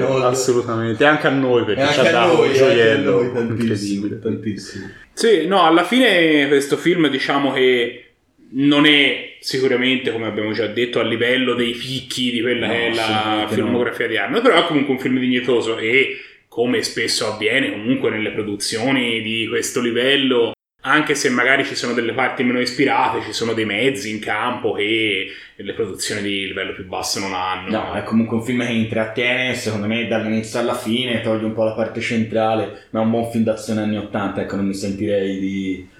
E 1.04 1.08
anche 1.08 1.28
a 1.28 1.32
noi 1.32 1.66
perché 1.66 1.94
ci 1.94 2.00
ha 2.00 2.12
dato 2.12 2.42
un 2.42 2.54
gioiello 2.54 3.22
noi 3.22 3.34
tantissimo, 3.34 4.20
tantissimo. 4.20 4.88
Sì, 5.14 5.46
no, 5.46 5.66
alla 5.66 5.84
fine 5.84 6.48
questo 6.48 6.78
film 6.78 7.10
diciamo 7.10 7.52
che 7.52 8.09
non 8.52 8.86
è 8.86 9.38
sicuramente, 9.40 10.12
come 10.12 10.28
abbiamo 10.28 10.52
già 10.52 10.68
detto, 10.68 11.00
a 11.00 11.04
livello 11.04 11.54
dei 11.54 11.72
picchi 11.72 12.32
di 12.32 12.42
quella 12.42 12.68
No, 12.68 12.74
che 12.74 12.88
è 12.88 12.94
la 12.94 13.48
filmografia 13.50 14.08
di 14.08 14.18
Arnold, 14.18 14.44
però 14.44 14.64
è 14.64 14.68
comunque 14.68 14.94
un 14.94 15.00
film 15.00 15.20
dignitoso 15.20 15.78
e 15.78 16.18
come 16.48 16.82
spesso 16.82 17.32
avviene 17.32 17.72
comunque 17.72 18.10
nelle 18.10 18.32
produzioni 18.32 19.22
di 19.22 19.48
questo 19.48 19.82
livello, 19.82 20.52
anche 20.82 21.14
se 21.14 21.30
magari 21.30 21.64
ci 21.64 21.76
sono 21.76 21.94
delle 21.94 22.14
parti 22.14 22.44
meno 22.44 22.60
ispirate, 22.60 23.22
ci 23.22 23.34
sono 23.34 23.54
dei 23.54 23.66
mezzi 23.66 24.10
in 24.10 24.20
campo 24.20 24.72
che 24.74 25.28
le 25.56 25.74
produzioni 25.74 26.22
di 26.22 26.48
livello 26.48 26.74
più 26.74 26.86
basso 26.86 27.20
non 27.20 27.34
hanno. 27.34 27.70
No, 27.70 27.94
è 27.94 28.04
comunque 28.04 28.38
un 28.38 28.44
film 28.44 28.66
che 28.66 28.72
intrattiene, 28.72 29.54
secondo 29.54 29.88
me, 29.88 30.08
dall'inizio 30.08 30.60
alla 30.60 30.76
fine, 30.76 31.22
toglie 31.22 31.46
un 31.46 31.54
po' 31.54 31.66
la 31.66 31.74
parte 31.74 32.02
centrale, 32.02 32.88
ma 32.90 33.02
è 33.02 33.04
un 33.04 33.12
buon 33.12 33.30
film 33.30 33.44
d'azione 33.44 33.82
anni 33.82 33.98
80, 33.98 34.42
ecco, 34.42 34.56
non 34.56 34.66
mi 34.66 34.74
sentirei 34.74 35.40
di... 35.40 35.98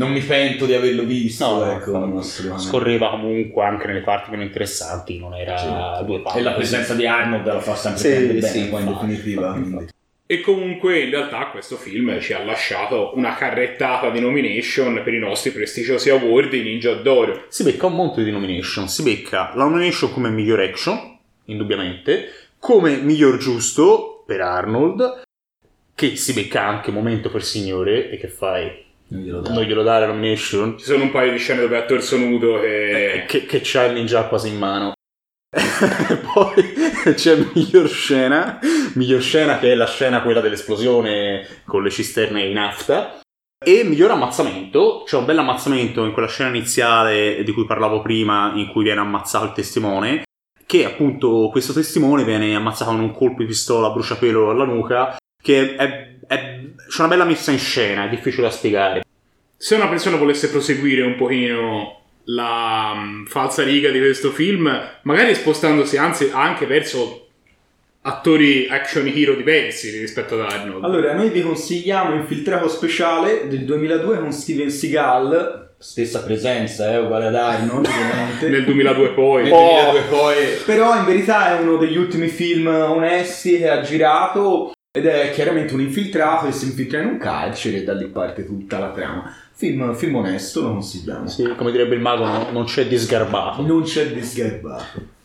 Non 0.00 0.12
mi 0.12 0.20
pento 0.20 0.64
di 0.64 0.72
averlo 0.72 1.04
visto, 1.04 1.62
No, 1.62 1.72
ecco, 1.72 1.98
no. 1.98 2.22
Scorreva 2.22 3.10
comunque 3.10 3.62
anche 3.64 3.86
nelle 3.86 4.00
parti 4.00 4.30
meno 4.30 4.42
interessanti, 4.42 5.18
non 5.18 5.34
era 5.34 5.98
Sì. 5.98 6.04
due 6.06 6.20
palle. 6.22 6.38
E 6.38 6.42
la 6.42 6.52
presenza 6.54 6.94
di 6.94 7.06
Arnold 7.06 7.44
la 7.44 7.60
fa 7.60 7.74
sempre 7.74 8.00
Sì, 8.02 8.26
bene, 8.26 8.40
sì, 8.40 8.68
poi 8.70 8.80
in 8.82 8.88
infatti, 8.88 9.06
definitiva. 9.06 9.46
infatti, 9.48 9.60
quindi. 9.70 9.88
E 10.24 10.40
comunque 10.40 11.00
in 11.00 11.10
realtà 11.10 11.48
questo 11.48 11.76
film 11.76 12.18
ci 12.18 12.32
ha 12.32 12.42
lasciato 12.42 13.12
una 13.16 13.34
carrettata 13.34 14.08
di 14.08 14.20
nomination 14.20 15.02
per 15.04 15.12
i 15.12 15.18
nostri 15.18 15.50
prestigiosi 15.50 16.08
award 16.08 16.48
di 16.50 16.62
Ninja 16.62 16.94
d'Oro. 16.94 17.44
Si 17.48 17.62
becca 17.62 17.86
un 17.86 17.94
monte 17.96 18.22
di 18.24 18.30
nomination, 18.30 18.88
si 18.88 19.02
becca 19.02 19.52
la 19.54 19.64
nomination 19.64 20.10
come 20.12 20.30
miglior 20.30 20.60
action, 20.60 21.18
indubbiamente, 21.46 22.28
come 22.58 22.96
miglior 22.96 23.36
giusto 23.36 24.22
per 24.24 24.40
Arnold, 24.40 25.22
che 25.94 26.16
si 26.16 26.32
becca 26.32 26.64
anche 26.64 26.90
momento 26.90 27.28
per 27.28 27.42
signore, 27.44 28.08
e 28.08 28.16
che 28.16 28.28
fai? 28.28 28.88
Non 29.10 29.22
glielo 29.22 29.40
dà. 29.40 29.52
Non 29.52 29.62
glielo 29.64 29.82
dare 29.82 30.06
la 30.06 30.12
nomination? 30.12 30.78
Ci 30.78 30.84
sono 30.84 31.04
un 31.04 31.10
paio 31.10 31.32
di 31.32 31.38
scene 31.38 31.60
dove 31.60 31.76
è 31.76 31.80
a 31.80 31.84
torso 31.84 32.16
nudo 32.16 32.62
e... 32.62 33.22
Eh, 33.22 33.24
che, 33.26 33.44
che 33.44 33.60
c'ha 33.62 33.84
il 33.84 33.94
ninja 33.94 34.24
quasi 34.24 34.48
in 34.48 34.58
mano. 34.58 34.92
Poi 36.32 37.14
c'è 37.14 37.36
miglior 37.52 37.88
scena, 37.88 38.60
miglior 38.94 39.20
scena 39.20 39.58
che 39.58 39.72
è 39.72 39.74
la 39.74 39.86
scena 39.86 40.22
quella 40.22 40.40
dell'esplosione 40.40 41.44
con 41.64 41.82
le 41.82 41.90
cisterne 41.90 42.44
in 42.44 42.52
nafta. 42.52 43.18
E 43.62 43.82
miglior 43.84 44.12
ammazzamento, 44.12 45.02
c'è 45.04 45.16
un 45.16 45.24
bel 45.24 45.38
ammazzamento 45.38 46.04
in 46.04 46.12
quella 46.12 46.28
scena 46.28 46.48
iniziale 46.48 47.42
di 47.42 47.52
cui 47.52 47.66
parlavo 47.66 48.00
prima, 48.00 48.52
in 48.54 48.68
cui 48.68 48.84
viene 48.84 49.00
ammazzato 49.00 49.44
il 49.44 49.52
testimone, 49.52 50.22
che 50.64 50.86
appunto 50.86 51.48
questo 51.50 51.72
testimone 51.72 52.24
viene 52.24 52.54
ammazzato 52.54 52.92
con 52.92 53.00
un 53.00 53.12
colpo 53.12 53.42
di 53.42 53.48
pistola 53.48 53.88
a 53.88 53.90
bruciapelo 53.90 54.50
alla 54.50 54.64
nuca, 54.64 55.16
che 55.40 55.76
è, 55.76 56.08
è- 56.26 56.60
c'è 56.88 57.00
una 57.00 57.08
bella 57.08 57.24
messa 57.24 57.50
in 57.50 57.58
scena, 57.58 58.06
è 58.06 58.08
difficile 58.08 58.42
da 58.42 58.50
spiegare. 58.50 59.04
Se 59.56 59.74
una 59.74 59.88
persona 59.88 60.16
volesse 60.16 60.50
proseguire 60.50 61.02
un 61.02 61.16
pochino 61.16 62.00
la 62.24 62.94
mm, 62.96 63.26
falsa 63.26 63.62
riga 63.62 63.90
di 63.90 63.98
questo 63.98 64.30
film, 64.30 64.70
magari 65.02 65.34
spostandosi 65.34 65.96
anzi 65.96 66.30
anche 66.32 66.66
verso 66.66 67.26
attori 68.02 68.66
action 68.68 69.06
hero 69.06 69.34
diversi 69.34 69.90
rispetto 69.98 70.34
ad 70.34 70.50
Arnold. 70.50 70.84
Allora, 70.84 71.14
noi 71.14 71.28
vi 71.30 71.42
consigliamo 71.42 72.14
Infiltrato 72.14 72.68
Speciale 72.68 73.46
del 73.48 73.64
2002 73.64 74.18
con 74.18 74.32
Steven 74.32 74.70
Seagal, 74.70 75.74
stessa 75.78 76.22
presenza, 76.22 76.90
eh, 76.92 76.98
uguale 76.98 77.26
ad 77.26 77.34
Arnold, 77.34 77.86
ovviamente. 77.86 78.48
Nel 78.48 78.64
2002 78.64 79.08
poi. 79.10 79.42
Nel 79.42 79.52
2002 79.52 80.00
poi. 80.08 80.36
Però 80.64 80.96
in 80.96 81.04
verità 81.04 81.56
è 81.56 81.60
uno 81.60 81.76
degli 81.76 81.96
ultimi 81.96 82.28
film 82.28 82.66
onesti 82.66 83.58
che 83.58 83.68
ha 83.68 83.80
girato 83.82 84.72
ed 84.92 85.06
è 85.06 85.30
chiaramente 85.32 85.72
un 85.72 85.80
infiltrato 85.80 86.46
che 86.46 86.52
si 86.52 86.66
infiltra 86.66 87.00
in 87.00 87.06
un 87.06 87.18
carcere 87.18 87.78
e 87.78 87.84
da 87.84 87.94
lì 87.94 88.06
parte 88.06 88.44
tutta 88.44 88.78
la 88.78 88.90
trama. 88.90 89.32
Film, 89.52 89.94
film 89.94 90.16
onesto, 90.16 90.62
lo 90.62 90.72
consigliamo. 90.72 91.28
Sì, 91.28 91.44
come 91.56 91.70
direbbe 91.70 91.94
il 91.94 92.00
mago, 92.00 92.24
no- 92.24 92.50
non 92.50 92.64
c'è 92.64 92.86
disgarbato. 92.86 93.62
Non 93.62 93.82
c'è 93.82 94.08
disgarbato. 94.08 95.18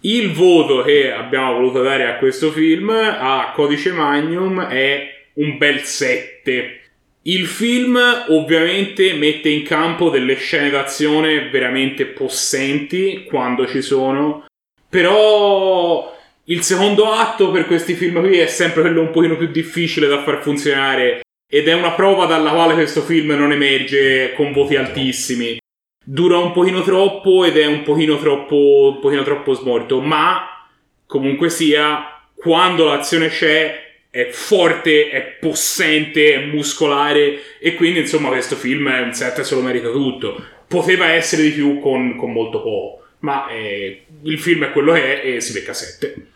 Il 0.00 0.32
voto 0.32 0.82
che 0.82 1.12
abbiamo 1.12 1.52
voluto 1.52 1.82
dare 1.82 2.06
a 2.06 2.16
questo 2.16 2.50
film 2.52 2.88
a 2.88 3.52
Codice 3.54 3.92
Magnum 3.92 4.62
è 4.62 5.26
un 5.34 5.58
bel 5.58 5.80
7. 5.80 6.80
Il 7.22 7.46
film 7.46 7.98
ovviamente 8.28 9.12
mette 9.12 9.50
in 9.50 9.62
campo 9.62 10.08
delle 10.08 10.36
scene 10.36 10.70
d'azione 10.70 11.50
veramente 11.50 12.06
possenti 12.06 13.24
quando 13.28 13.66
ci 13.66 13.82
sono, 13.82 14.46
però 14.88 16.12
il 16.44 16.62
secondo 16.62 17.12
atto 17.12 17.50
per 17.50 17.66
questi 17.66 17.94
film 17.94 18.20
qui 18.20 18.38
è 18.38 18.46
sempre 18.46 18.82
quello 18.82 19.00
un 19.00 19.10
pochino 19.10 19.36
più 19.36 19.48
difficile 19.48 20.08
da 20.08 20.22
far 20.22 20.42
funzionare 20.42 21.20
ed 21.48 21.68
è 21.68 21.74
una 21.74 21.92
prova 21.92 22.26
dalla 22.26 22.50
quale 22.50 22.74
questo 22.74 23.02
film 23.02 23.30
non 23.32 23.52
emerge 23.52 24.32
con 24.34 24.52
voti 24.52 24.76
altissimi 24.76 25.60
dura 26.04 26.38
un 26.38 26.52
pochino 26.52 26.82
troppo 26.82 27.44
ed 27.44 27.56
è 27.56 27.66
un 27.66 27.82
pochino 27.82 28.18
troppo, 28.18 28.94
un 28.94 29.00
pochino 29.00 29.22
troppo 29.22 29.54
smorto, 29.54 30.00
ma 30.00 30.66
comunque 31.06 31.48
sia, 31.48 32.20
quando 32.34 32.86
l'azione 32.86 33.28
c'è 33.28 33.90
è 34.10 34.28
forte, 34.30 35.08
è 35.08 35.22
possente, 35.40 36.34
è 36.34 36.44
muscolare 36.44 37.58
e 37.58 37.74
quindi 37.74 38.00
insomma 38.00 38.28
questo 38.28 38.56
film 38.56 38.90
è 38.90 39.00
un 39.00 39.14
7 39.14 39.42
se 39.42 39.54
lo 39.54 39.62
merita 39.62 39.90
tutto. 39.90 40.42
Poteva 40.68 41.12
essere 41.12 41.42
di 41.42 41.50
più 41.50 41.78
con, 41.80 42.16
con 42.16 42.32
molto 42.32 42.62
poco. 42.62 43.01
Ma 43.22 43.48
eh, 43.48 44.04
il 44.22 44.38
film 44.38 44.64
è 44.64 44.72
quello 44.72 44.92
che 44.92 45.22
è 45.22 45.34
e 45.34 45.40
si 45.40 45.52
becca 45.52 45.72
7. 45.72 46.26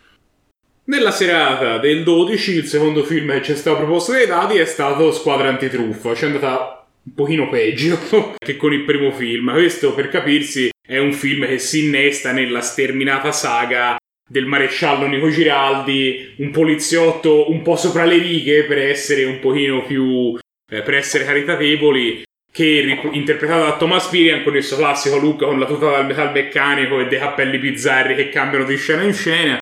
Nella 0.84 1.10
serata 1.10 1.78
del 1.78 2.04
12 2.04 2.52
il 2.52 2.66
secondo 2.66 3.02
film 3.02 3.32
che 3.32 3.42
ci 3.42 3.52
è 3.52 3.56
stato 3.56 3.78
proposto 3.78 4.12
dai 4.12 4.26
dati 4.26 4.56
è 4.56 4.64
stato 4.64 5.10
Squadra 5.10 5.48
Antitruffa, 5.48 6.14
ci 6.14 6.24
è 6.24 6.26
andata 6.28 6.86
un 7.02 7.14
pochino 7.14 7.48
peggio 7.48 7.98
che 8.38 8.56
con 8.56 8.72
il 8.72 8.84
primo 8.84 9.10
film. 9.10 9.52
Questo 9.52 9.94
per 9.94 10.08
capirsi 10.08 10.70
è 10.86 10.98
un 10.98 11.12
film 11.12 11.46
che 11.46 11.58
si 11.58 11.86
innesta 11.86 12.30
nella 12.30 12.60
sterminata 12.60 13.32
saga 13.32 13.96
del 14.28 14.46
maresciallo 14.46 15.06
Nico 15.06 15.28
Giraldi, 15.28 16.34
un 16.38 16.50
poliziotto 16.50 17.50
un 17.50 17.62
po' 17.62 17.76
sopra 17.76 18.04
le 18.04 18.18
righe 18.18 18.64
per 18.64 18.78
essere 18.78 19.24
un 19.24 19.40
pochino 19.40 19.84
più 19.84 20.36
eh, 20.68 20.82
per 20.82 20.94
essere 20.94 21.24
caritatevoli 21.24 22.22
che 22.56 22.98
interpretato 23.12 23.64
da 23.64 23.76
Thomas 23.76 24.06
Pirian 24.06 24.42
con 24.42 24.56
il 24.56 24.64
suo 24.64 24.78
classico 24.78 25.18
look 25.18 25.44
con 25.44 25.58
la 25.58 25.66
tuta 25.66 25.90
dal 25.90 26.06
metalmeccanico 26.06 27.00
e 27.00 27.06
dei 27.06 27.18
cappelli 27.18 27.58
bizzarri 27.58 28.14
che 28.14 28.30
cambiano 28.30 28.64
di 28.64 28.78
scena 28.78 29.02
in 29.02 29.12
scena 29.12 29.58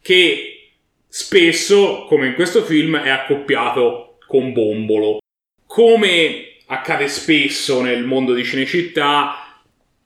che 0.00 0.70
spesso, 1.06 2.06
come 2.08 2.28
in 2.28 2.34
questo 2.34 2.62
film, 2.62 2.96
è 2.96 3.10
accoppiato 3.10 4.16
con 4.26 4.54
Bombolo. 4.54 5.18
Come 5.66 6.54
accade 6.64 7.08
spesso 7.08 7.82
nel 7.82 8.04
mondo 8.04 8.32
di 8.32 8.44
Cinecittà, 8.44 9.60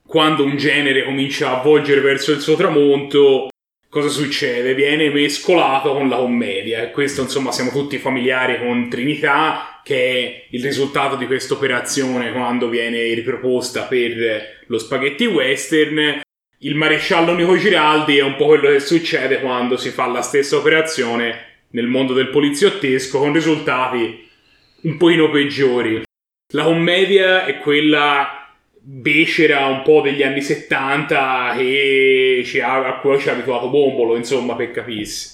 quando 0.05 0.43
un 0.43 0.57
genere 0.57 1.05
comincia 1.05 1.57
a 1.57 1.63
volgere 1.63 2.01
verso 2.01 2.33
il 2.33 2.41
suo 2.41 2.57
tramonto, 2.57 3.47
cosa 3.93 4.09
succede? 4.09 4.73
Viene 4.73 5.11
mescolato 5.11 5.93
con 5.93 6.09
la 6.09 6.17
commedia. 6.17 6.81
E 6.81 6.89
questo, 6.89 7.21
insomma, 7.21 7.51
siamo 7.51 7.69
tutti 7.69 7.99
familiari 7.99 8.57
con 8.57 8.89
Trinità, 8.89 9.79
che 9.83 9.95
è 9.95 10.45
il 10.49 10.63
risultato 10.63 11.15
di 11.15 11.27
questa 11.27 11.53
operazione 11.53 12.31
quando 12.31 12.69
viene 12.69 13.13
riproposta 13.13 13.83
per 13.83 14.63
lo 14.65 14.79
spaghetti 14.79 15.27
western 15.27 16.21
il 16.65 16.75
maresciallo 16.75 17.35
Nico 17.35 17.57
Giraldi 17.57 18.17
è 18.17 18.23
un 18.23 18.37
po' 18.37 18.45
quello 18.45 18.69
che 18.69 18.79
succede 18.79 19.41
quando 19.41 19.75
si 19.75 19.89
fa 19.89 20.07
la 20.07 20.21
stessa 20.21 20.55
operazione 20.55 21.65
nel 21.71 21.87
mondo 21.87 22.13
del 22.13 22.29
poliziottesco 22.29 23.19
con 23.19 23.33
risultati 23.33 24.29
un 24.83 24.95
pochino 24.95 25.29
peggiori. 25.29 26.03
La 26.53 26.63
commedia 26.63 27.45
è 27.45 27.57
quella 27.57 28.42
becera 28.85 29.67
un 29.67 29.81
po' 29.81 30.01
degli 30.01 30.23
anni 30.23 30.41
70 30.41 31.53
che 31.55 32.43
ci 32.45 32.59
ha, 32.59 32.85
a 32.85 32.99
cui 32.99 33.17
ci 33.17 33.29
ha 33.29 33.33
abituato 33.33 33.69
Bombolo, 33.69 34.17
insomma, 34.17 34.55
per 34.55 34.71
capirsi. 34.71 35.31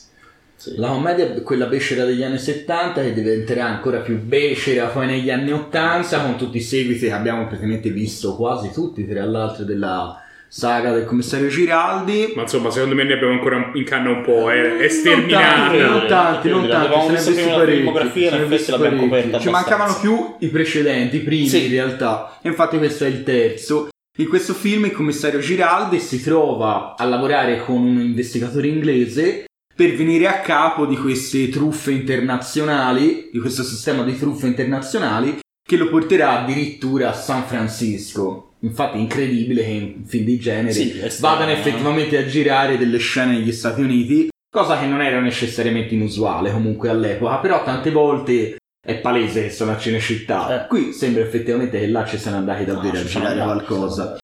Sì. 0.56 0.76
La 0.76 0.90
commedia 0.90 1.34
è 1.34 1.42
quella 1.42 1.66
becera 1.66 2.04
degli 2.04 2.22
anni 2.22 2.38
70 2.38 3.02
che 3.02 3.14
diventerà 3.14 3.66
ancora 3.66 4.00
più 4.00 4.20
becera 4.20 4.88
poi 4.88 5.08
negli 5.08 5.32
anni 5.32 5.54
80 5.54 6.22
con 6.22 6.36
tutti 6.36 6.58
i 6.58 6.62
seguiti 6.62 7.08
che 7.08 7.14
abbiamo 7.14 7.48
praticamente 7.48 7.90
visto 7.92 8.36
quasi 8.36 8.70
tutti 8.74 9.08
tra 9.08 9.24
l'altro 9.24 9.64
della 9.64 10.22
saga 10.50 10.92
del 10.92 11.06
commissario 11.06 11.48
Giraldi. 11.48 12.34
Ma 12.36 12.42
insomma, 12.42 12.72
secondo 12.72 12.96
me 12.96 13.04
ne 13.04 13.14
abbiamo 13.14 13.34
ancora 13.34 13.72
in 13.74 13.84
canna 13.86 14.10
un 14.10 14.22
po'. 14.24 14.50
È, 14.50 14.78
è 14.78 14.90
sterminato. 14.90 15.78
Non 15.78 16.08
tanti, 16.08 16.50
non 16.50 16.68
tanti. 16.68 16.90
Non 16.90 16.92
tanti. 17.08 17.22
Se 17.22 17.34
ne 17.34 18.44
è 18.44 18.46
visti 18.46 18.72
parecchi. 18.72 19.40
Ci 19.40 19.50
mancavano 19.50 19.98
più 20.00 20.36
i 20.40 20.48
precedenti, 20.48 21.18
i 21.18 21.22
primi 21.22 21.48
sì. 21.48 21.66
in 21.66 21.72
realtà. 21.72 22.40
E 22.42 22.50
infatti 22.50 22.78
questo 22.78 23.06
è 23.06 23.08
il 23.08 23.24
terzo. 23.24 23.90
In 24.18 24.28
questo 24.28 24.54
film 24.54 24.86
il 24.86 24.92
commissario 24.92 25.40
Giraldi 25.40 26.00
si 26.00 26.22
trova 26.22 26.96
a 26.98 27.06
lavorare 27.06 27.64
con 27.64 27.76
un 27.76 28.02
investigatore 28.02 28.68
inglese 28.68 29.46
per 29.74 29.96
venire 29.96 30.28
a 30.28 30.42
capo 30.42 30.86
di 30.86 30.98
queste 30.98 31.48
truffe 31.48 31.92
internazionali, 31.92 33.30
di 33.32 33.40
questo 33.40 33.64
sistema 33.64 34.04
di 34.04 34.18
truffe 34.18 34.48
internazionali 34.48 35.40
che 35.66 35.78
lo 35.78 35.88
porterà 35.88 36.42
addirittura 36.42 37.12
a 37.12 37.14
San 37.14 37.44
Francisco. 37.44 38.49
Infatti 38.62 38.98
è 38.98 39.02
incredibile 39.02 39.64
che 39.64 39.70
in 39.70 40.06
film 40.06 40.26
di 40.26 40.38
genere 40.38 40.74
sì, 40.74 41.02
vadano 41.20 41.52
effettivamente 41.52 42.18
a 42.18 42.26
girare 42.26 42.78
delle 42.78 42.98
scene 42.98 43.34
negli 43.34 43.54
Stati 43.54 43.82
Uniti, 43.82 44.30
cosa 44.52 44.78
che 44.78 44.86
non 44.86 45.02
era 45.02 45.22
necessariamente 45.22 45.94
inusuale 45.94 46.52
comunque 46.52 46.90
all'epoca, 46.90 47.38
però 47.38 47.64
tante 47.64 47.92
volte 47.92 48.58
è 48.86 48.96
palese 49.00 49.44
che 49.44 49.50
sono 49.50 49.72
a 49.72 49.78
Cinecittà. 49.78 50.64
Eh. 50.64 50.68
Qui 50.68 50.92
sembra 50.92 51.24
effettivamente 51.24 51.80
che 51.80 51.88
là 51.88 52.06
ci 52.06 52.18
siano 52.18 52.38
andati 52.38 52.66
davvero 52.66 52.96
no, 52.96 53.00
a 53.00 53.06
girare 53.06 53.42
qualcosa. 53.42 54.18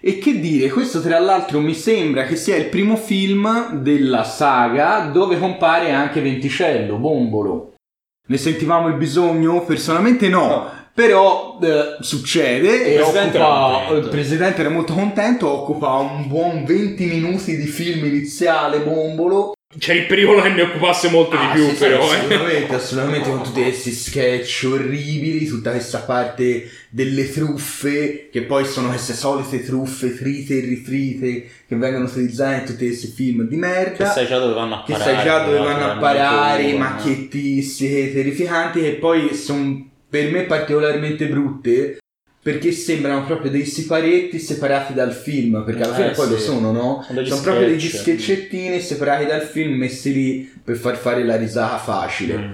E 0.00 0.18
che 0.18 0.38
dire, 0.38 0.68
questo 0.68 1.00
tra 1.00 1.18
l'altro 1.18 1.60
mi 1.60 1.74
sembra 1.74 2.24
che 2.24 2.36
sia 2.36 2.56
il 2.56 2.68
primo 2.68 2.96
film 2.96 3.80
della 3.80 4.24
saga 4.24 5.10
dove 5.12 5.38
compare 5.38 5.92
anche 5.92 6.20
Venticello, 6.20 6.96
Bombolo. 6.96 7.74
Ne 8.26 8.36
sentivamo 8.38 8.88
il 8.88 8.96
bisogno? 8.96 9.62
Personalmente 9.64 10.28
no. 10.28 10.46
no 10.46 10.83
però 10.94 11.58
eh, 11.60 11.96
succede 12.00 12.84
e 12.84 13.00
occupa, 13.00 13.88
il 13.90 14.08
presidente 14.08 14.60
era 14.60 14.70
molto 14.70 14.94
contento, 14.94 15.50
occupa 15.50 15.96
un 15.96 16.28
buon 16.28 16.64
20 16.64 17.06
minuti 17.06 17.56
di 17.56 17.66
film 17.66 18.04
iniziale, 18.04 18.78
bombolo. 18.78 19.54
C'è 19.76 19.92
il 19.92 20.06
pericolo 20.06 20.40
che 20.40 20.50
ne 20.50 20.62
occupasse 20.62 21.10
molto 21.10 21.36
ah, 21.36 21.46
di 21.46 21.58
più, 21.58 21.68
sì, 21.70 21.74
però. 21.74 22.06
Sì, 22.06 22.14
assolutamente, 22.14 22.72
eh. 22.72 22.76
assolutamente, 22.76 23.28
con 23.28 23.42
tutti 23.42 23.62
questi 23.62 23.90
sketch 23.90 24.68
orribili, 24.70 25.46
tutta 25.46 25.72
questa 25.72 25.98
parte 25.98 26.70
delle 26.90 27.28
truffe, 27.28 28.28
che 28.30 28.42
poi 28.42 28.64
sono 28.64 28.86
queste 28.90 29.14
solite 29.14 29.64
truffe 29.64 30.10
frite 30.10 30.58
e 30.58 30.60
rifrite, 30.60 31.48
che 31.66 31.74
vengono 31.74 32.04
utilizzate 32.04 32.60
in 32.60 32.64
tutti 32.66 32.86
questi 32.86 33.08
film 33.08 33.48
di 33.48 33.56
merda. 33.56 34.04
Che 34.04 34.10
sai 34.12 34.26
già 34.28 34.38
dove 34.38 34.54
vanno 34.54 34.76
a 34.76 34.82
parare. 34.86 35.04
Che 35.04 35.10
sai 35.10 35.24
già 35.24 35.44
dove 35.44 35.58
vanno 35.58 35.90
a 35.90 35.96
parare, 35.96 36.72
macchiettistiche, 36.74 38.12
terrificanti, 38.12 38.80
che 38.80 38.92
poi 38.92 39.34
sono 39.34 39.90
per 40.14 40.30
me 40.30 40.42
particolarmente 40.42 41.26
brutte 41.26 41.98
perché 42.40 42.70
sembrano 42.70 43.24
proprio 43.24 43.50
dei 43.50 43.64
siparetti 43.64 44.38
separati 44.38 44.92
dal 44.92 45.12
film, 45.12 45.64
perché 45.64 45.82
alla 45.82 45.94
fine 45.94 46.12
eh, 46.12 46.14
poi 46.14 46.26
sì. 46.26 46.30
lo 46.30 46.38
sono, 46.38 46.70
no? 46.70 47.04
Sono, 47.04 47.24
sono 47.24 47.40
proprio 47.40 47.66
degli 47.66 47.88
sketchettini 47.88 48.80
separati 48.80 49.26
dal 49.26 49.42
film 49.42 49.72
messi 49.72 50.12
lì 50.12 50.52
per 50.62 50.76
far 50.76 50.96
fare 50.96 51.24
la 51.24 51.34
risata 51.34 51.78
facile. 51.78 52.36
Mm. 52.36 52.52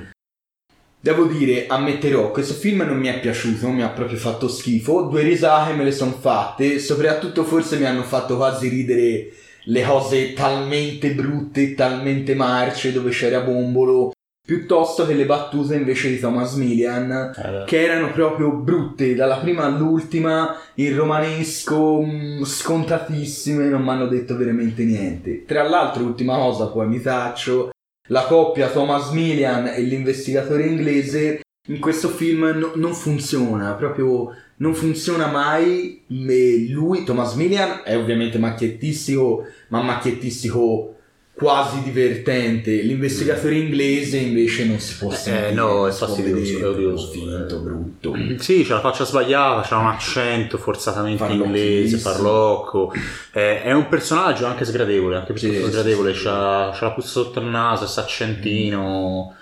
Devo 1.00 1.24
dire, 1.24 1.66
ammetterò, 1.66 2.30
questo 2.30 2.54
film 2.54 2.80
non 2.80 2.96
mi 2.96 3.08
è 3.08 3.20
piaciuto, 3.20 3.68
mi 3.68 3.82
ha 3.82 3.90
proprio 3.90 4.16
fatto 4.16 4.48
schifo, 4.48 5.02
due 5.02 5.22
risate 5.22 5.74
me 5.74 5.84
le 5.84 5.92
sono 5.92 6.12
fatte, 6.12 6.78
soprattutto 6.78 7.44
forse 7.44 7.76
mi 7.76 7.84
hanno 7.84 8.04
fatto 8.04 8.36
quasi 8.36 8.68
ridere 8.68 9.32
le 9.64 9.84
cose 9.84 10.32
talmente 10.32 11.10
brutte, 11.10 11.74
talmente 11.74 12.34
marce, 12.34 12.90
dove 12.90 13.10
c'era 13.10 13.40
Bombolo 13.40 14.12
piuttosto 14.44 15.06
che 15.06 15.14
le 15.14 15.26
battute 15.26 15.76
invece 15.76 16.08
di 16.08 16.18
Thomas 16.18 16.54
Millian 16.54 17.32
eh, 17.36 17.64
che 17.66 17.84
erano 17.84 18.10
proprio 18.12 18.50
brutte 18.50 19.14
dalla 19.14 19.36
prima 19.36 19.64
all'ultima 19.64 20.56
in 20.74 20.96
romanesco 20.96 22.00
mh, 22.00 22.38
mm, 22.38 22.42
scontatissime 22.42 23.68
non 23.68 23.82
mi 23.82 23.90
hanno 23.90 24.06
detto 24.06 24.36
veramente 24.36 24.84
niente. 24.84 25.44
Tra 25.44 25.62
l'altro 25.68 26.04
ultima 26.04 26.36
cosa 26.36 26.66
poi 26.68 26.88
mi 26.88 27.00
taccio 27.00 27.70
la 28.08 28.24
coppia 28.24 28.70
Thomas 28.70 29.10
Millian 29.10 29.68
e 29.68 29.82
l'investigatore 29.82 30.66
inglese 30.66 31.42
in 31.68 31.78
questo 31.78 32.08
film 32.08 32.44
no, 32.56 32.72
non 32.74 32.94
funziona 32.94 33.74
proprio 33.74 34.34
non 34.56 34.74
funziona 34.74 35.26
mai 35.26 36.02
lui 36.70 37.04
Thomas 37.04 37.34
Millian 37.34 37.82
è 37.84 37.96
ovviamente 37.96 38.38
macchiettistico 38.38 39.44
ma 39.68 39.82
macchiettistico 39.82 40.96
quasi 41.40 41.82
divertente. 41.82 42.70
L'investigatore 42.82 43.54
inglese 43.54 44.18
invece 44.18 44.66
non 44.66 44.78
si 44.78 44.98
può 44.98 45.10
sentire. 45.10 45.48
Eh 45.48 45.52
no, 45.52 45.88
è 45.88 45.90
fastidioso, 45.90 46.58
è 46.58 46.68
odioso. 46.68 47.10
Finto, 47.10 47.58
brutto. 47.60 48.14
Sì, 48.36 48.62
c'ha 48.62 48.74
la 48.74 48.80
faccia 48.80 49.06
sbagliata, 49.06 49.66
c'ha 49.66 49.78
un 49.78 49.86
accento 49.86 50.58
forzatamente 50.58 51.24
inglese, 51.32 51.96
farlocco. 51.96 52.92
Eh, 53.32 53.62
è 53.62 53.72
un 53.72 53.88
personaggio 53.88 54.44
anche 54.44 54.66
sgradevole, 54.66 55.16
anche 55.16 55.34
sì, 55.38 55.50
sgradevole, 55.50 56.14
sì, 56.14 56.24
c'ha, 56.24 56.76
c'ha 56.78 56.84
la 56.84 56.92
puzza 56.92 57.08
sotto 57.08 57.40
il 57.40 57.46
naso, 57.46 57.84
questo 57.84 58.00
accentino 58.00 59.34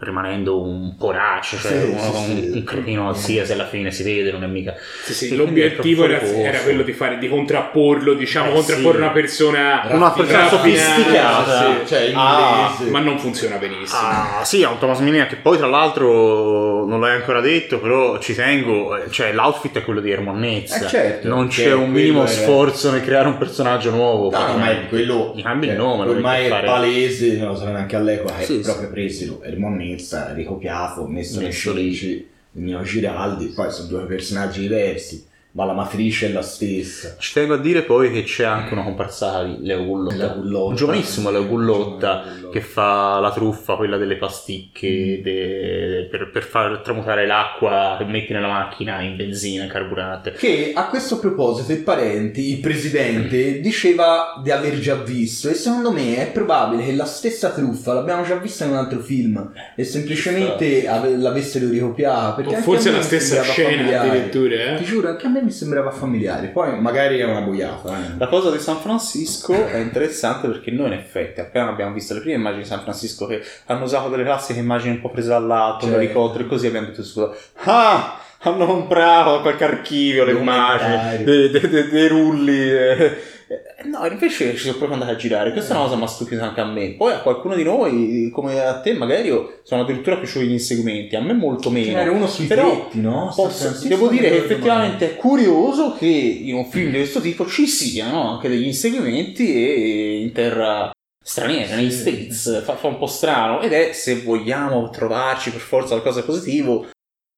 rimanendo 0.00 0.62
un 0.62 0.96
poraccio, 0.96 1.58
cioè 1.58 1.72
sì, 1.72 1.86
uno, 1.88 2.00
sì, 2.00 2.30
un, 2.30 2.52
un 2.54 2.64
cretino 2.64 3.02
qualsiasi 3.02 3.52
alla 3.52 3.66
fine 3.66 3.90
si 3.90 4.02
vede, 4.02 4.32
non 4.32 4.44
è 4.44 4.46
mica... 4.46 4.74
Sì, 5.02 5.12
sì, 5.12 5.36
l'obiettivo 5.36 6.04
era, 6.04 6.20
era, 6.22 6.58
quello 6.60 6.82
di 6.82 6.92
fare, 6.92 7.18
di 7.18 7.28
contrapporlo, 7.28 8.14
diciamo, 8.14 8.50
eh, 8.50 8.54
contrapporre 8.54 8.98
una 8.98 9.10
persona... 9.10 9.86
Una 9.90 10.10
persona 10.10 10.48
sofisticata, 10.48 11.84
cioè 11.84 12.12
ah, 12.14 12.76
ma 12.88 13.00
non 13.00 13.18
funziona 13.18 13.56
benissimo. 13.56 14.00
Ah, 14.00 14.40
sì, 14.42 14.62
ha 14.64 14.70
un 14.70 14.78
Thomas 14.78 15.00
Minia 15.00 15.26
che 15.26 15.36
poi 15.36 15.58
tra 15.58 15.66
l'altro 15.66 16.86
non 16.86 17.00
l'hai 17.00 17.16
ancora 17.16 17.40
detto, 17.40 17.78
però 17.78 18.18
ci 18.18 18.34
tengo, 18.34 18.98
cioè 19.10 19.32
l'outfit 19.32 19.78
è 19.78 19.84
quello 19.84 20.00
di 20.00 20.10
Ermonnezza, 20.10 20.86
eh, 20.86 20.88
certo, 20.88 21.28
non 21.28 21.48
c'è 21.48 21.74
un 21.74 21.90
minimo 21.90 22.22
era... 22.22 22.30
sforzo 22.30 22.90
nel 22.90 23.02
creare 23.02 23.28
un 23.28 23.36
personaggio 23.36 23.90
nuovo. 23.90 24.30
No, 24.30 24.56
ma 24.56 24.70
è 24.70 24.88
quello... 24.88 25.32
Gli 25.36 25.42
cambi 25.42 25.66
il 25.66 25.72
cioè, 25.72 25.80
nome. 25.80 26.08
Ormai 26.08 26.46
è 26.46 26.48
fare... 26.48 26.66
palese, 26.66 27.36
non 27.36 27.48
lo 27.48 27.54
so 27.54 27.66
neanche 27.66 27.96
all'epoca, 27.96 28.38
è 28.38 28.46
proprio 28.60 28.88
preso 28.90 29.42
Ermonnezza 29.90 30.26
Mezza 30.26 30.32
ricopiato, 30.32 31.06
messo 31.06 31.40
nei 31.40 31.52
storici 31.52 32.28
di 32.50 32.62
Nino 32.62 32.82
Giraldi, 32.82 33.46
poi 33.48 33.70
sono 33.70 33.88
due 33.88 34.04
personaggi 34.04 34.60
diversi. 34.60 35.26
Ma 35.52 35.64
la 35.64 35.72
matrice 35.72 36.28
è 36.28 36.32
la 36.32 36.42
stessa. 36.42 37.16
Ci 37.18 37.32
tengo 37.32 37.54
a 37.54 37.58
dire 37.58 37.82
poi 37.82 38.12
che 38.12 38.22
c'è 38.22 38.44
anche 38.44 38.72
una 38.72 38.84
comparsata 38.84 39.44
di 39.44 39.56
Leo 39.60 39.84
Gullotta, 39.84 40.16
Leo 40.16 40.34
Gullotta. 40.36 40.68
un 40.68 40.74
giovanissimo 40.76 41.30
Leo 41.30 41.46
Gullotta 41.46 42.22
che 42.52 42.60
fa 42.60 43.18
la 43.18 43.32
truffa, 43.32 43.74
quella 43.74 43.96
delle 43.96 44.16
pasticche 44.16 45.20
de- 45.22 46.08
per, 46.10 46.30
per 46.30 46.44
far 46.44 46.80
tramutare 46.82 47.26
l'acqua 47.26 47.96
che 47.98 48.04
metti 48.04 48.32
nella 48.32 48.48
macchina 48.48 49.00
in 49.02 49.16
benzina, 49.16 49.64
in 49.64 49.70
carburante. 49.70 50.32
Che 50.32 50.72
a 50.74 50.86
questo 50.86 51.18
proposito 51.18 51.72
il 51.72 51.82
parente, 51.82 52.40
il 52.40 52.58
presidente, 52.60 53.60
diceva 53.60 54.40
di 54.42 54.50
aver 54.50 54.78
già 54.78 54.94
visto 54.96 55.48
e 55.48 55.54
secondo 55.54 55.90
me 55.90 56.16
è 56.16 56.30
probabile 56.30 56.84
che 56.84 56.94
la 56.94 57.04
stessa 57.04 57.50
truffa 57.50 57.92
l'abbiamo 57.92 58.22
già 58.24 58.36
vista 58.36 58.64
in 58.64 58.70
un 58.70 58.76
altro 58.76 59.00
film 59.00 59.52
e 59.74 59.84
semplicemente 59.84 60.86
ave- 60.88 61.16
l'avessero 61.16 61.68
ricopiata. 61.68 62.42
Forse 62.60 62.90
me 62.90 62.96
la 62.98 63.02
stessa 63.02 63.42
scena 63.42 63.70
familiare. 63.70 64.08
addirittura, 64.08 64.76
Ti 64.76 64.82
eh? 64.82 64.86
giuro, 64.86 65.08
anche 65.08 65.26
a 65.26 65.28
me 65.28 65.39
mi 65.42 65.50
sembrava 65.50 65.90
familiare. 65.90 66.48
Poi 66.48 66.80
magari 66.80 67.18
è 67.18 67.24
una 67.24 67.40
boiata. 67.40 67.96
Eh. 67.96 68.16
La 68.18 68.28
cosa 68.28 68.50
di 68.50 68.58
San 68.58 68.76
Francisco 68.78 69.52
è 69.52 69.76
interessante 69.78 70.46
perché 70.48 70.70
noi 70.70 70.86
in 70.88 70.92
effetti 70.94 71.40
appena 71.40 71.68
abbiamo 71.70 71.92
visto 71.92 72.14
le 72.14 72.20
prime 72.20 72.36
immagini 72.36 72.62
di 72.62 72.68
San 72.68 72.80
Francisco 72.82 73.26
che 73.26 73.42
hanno 73.66 73.84
usato 73.84 74.08
delle 74.08 74.24
classiche 74.24 74.58
immagini 74.60 74.94
un 74.96 75.00
po' 75.00 75.10
prese 75.10 75.28
dall'alto, 75.28 75.84
un 75.86 75.92
Certo. 75.92 76.04
elicottero 76.04 76.44
e 76.44 76.46
così 76.46 76.66
abbiamo 76.66 76.86
detto 76.86 77.02
scusa, 77.04 77.30
ah, 77.64 78.18
hanno 78.42 78.66
comprato 78.66 79.40
qualche 79.42 79.64
archivio 79.64 80.24
le 80.24 80.32
immagini, 80.32 81.24
dei, 81.24 81.50
dei- 81.50 81.68
dei- 81.68 81.88
dei 81.88 82.08
rulli. 82.08 82.70
eh. 82.70 83.16
Eh, 83.50 83.88
No, 83.88 84.06
invece 84.06 84.52
ci 84.52 84.58
sono 84.66 84.76
proprio 84.76 84.92
andati 84.98 85.10
a 85.12 85.16
girare. 85.16 85.50
Questa 85.52 85.72
è 85.72 85.76
una 85.76 85.86
cosa 85.86 85.96
mi 85.96 86.04
ha 86.04 86.06
stupito 86.06 86.42
anche 86.44 86.60
a 86.60 86.66
me. 86.66 86.90
Poi 86.96 87.12
a 87.12 87.20
qualcuno 87.20 87.56
di 87.56 87.64
noi, 87.64 88.30
come 88.32 88.60
a 88.60 88.80
te, 88.80 88.92
magari 88.92 89.26
io 89.26 89.60
sono 89.64 89.82
addirittura 89.82 90.16
piaciuti 90.18 90.46
gli 90.46 90.52
inseguimenti. 90.52 91.16
A 91.16 91.20
me 91.20 91.32
molto 91.32 91.68
Ce 91.70 91.74
n'era 91.74 92.00
meno. 92.04 92.12
uno 92.12 92.26
sui 92.28 92.46
Però 92.46 92.70
tetti, 92.70 93.00
no? 93.00 93.32
Posso- 93.34 93.88
devo 93.88 94.06
dire 94.08 94.28
che 94.30 94.36
effettivamente 94.36 95.04
male. 95.06 95.16
è 95.16 95.16
curioso 95.16 95.94
che 95.94 96.06
in 96.06 96.54
un 96.54 96.66
film 96.66 96.90
di 96.92 96.98
questo 96.98 97.20
tipo 97.20 97.44
ci 97.46 97.66
siano 97.66 98.34
anche 98.34 98.48
degli 98.48 98.66
inseguimenti 98.66 99.52
e 99.52 100.20
in 100.20 100.30
terra 100.32 100.90
straniera, 101.22 101.74
negli. 101.74 101.90
States, 101.90 102.62
fa, 102.62 102.76
fa 102.76 102.86
un 102.86 102.98
po' 102.98 103.06
strano 103.06 103.60
ed 103.62 103.72
è, 103.72 103.92
se 103.92 104.20
vogliamo 104.20 104.88
trovarci 104.90 105.50
per 105.50 105.60
forza 105.60 105.88
qualcosa 105.90 106.20
di 106.20 106.26
positivo, 106.26 106.86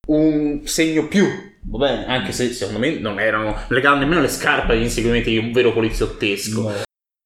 un 0.08 0.60
segno 0.64 1.06
più, 1.08 1.24
va 1.64 1.78
bene? 1.78 2.06
Anche 2.06 2.32
se 2.32 2.52
secondo 2.52 2.78
me 2.78 2.98
non 2.98 3.18
erano 3.20 3.56
legate 3.68 4.00
nemmeno 4.00 4.20
le 4.20 4.28
scarpe 4.28 4.72
agli 4.72 4.82
inseguimenti 4.82 5.30
di 5.30 5.38
un 5.38 5.52
vero 5.52 5.72
poliziottesco. 5.72 6.62
No. 6.62 6.72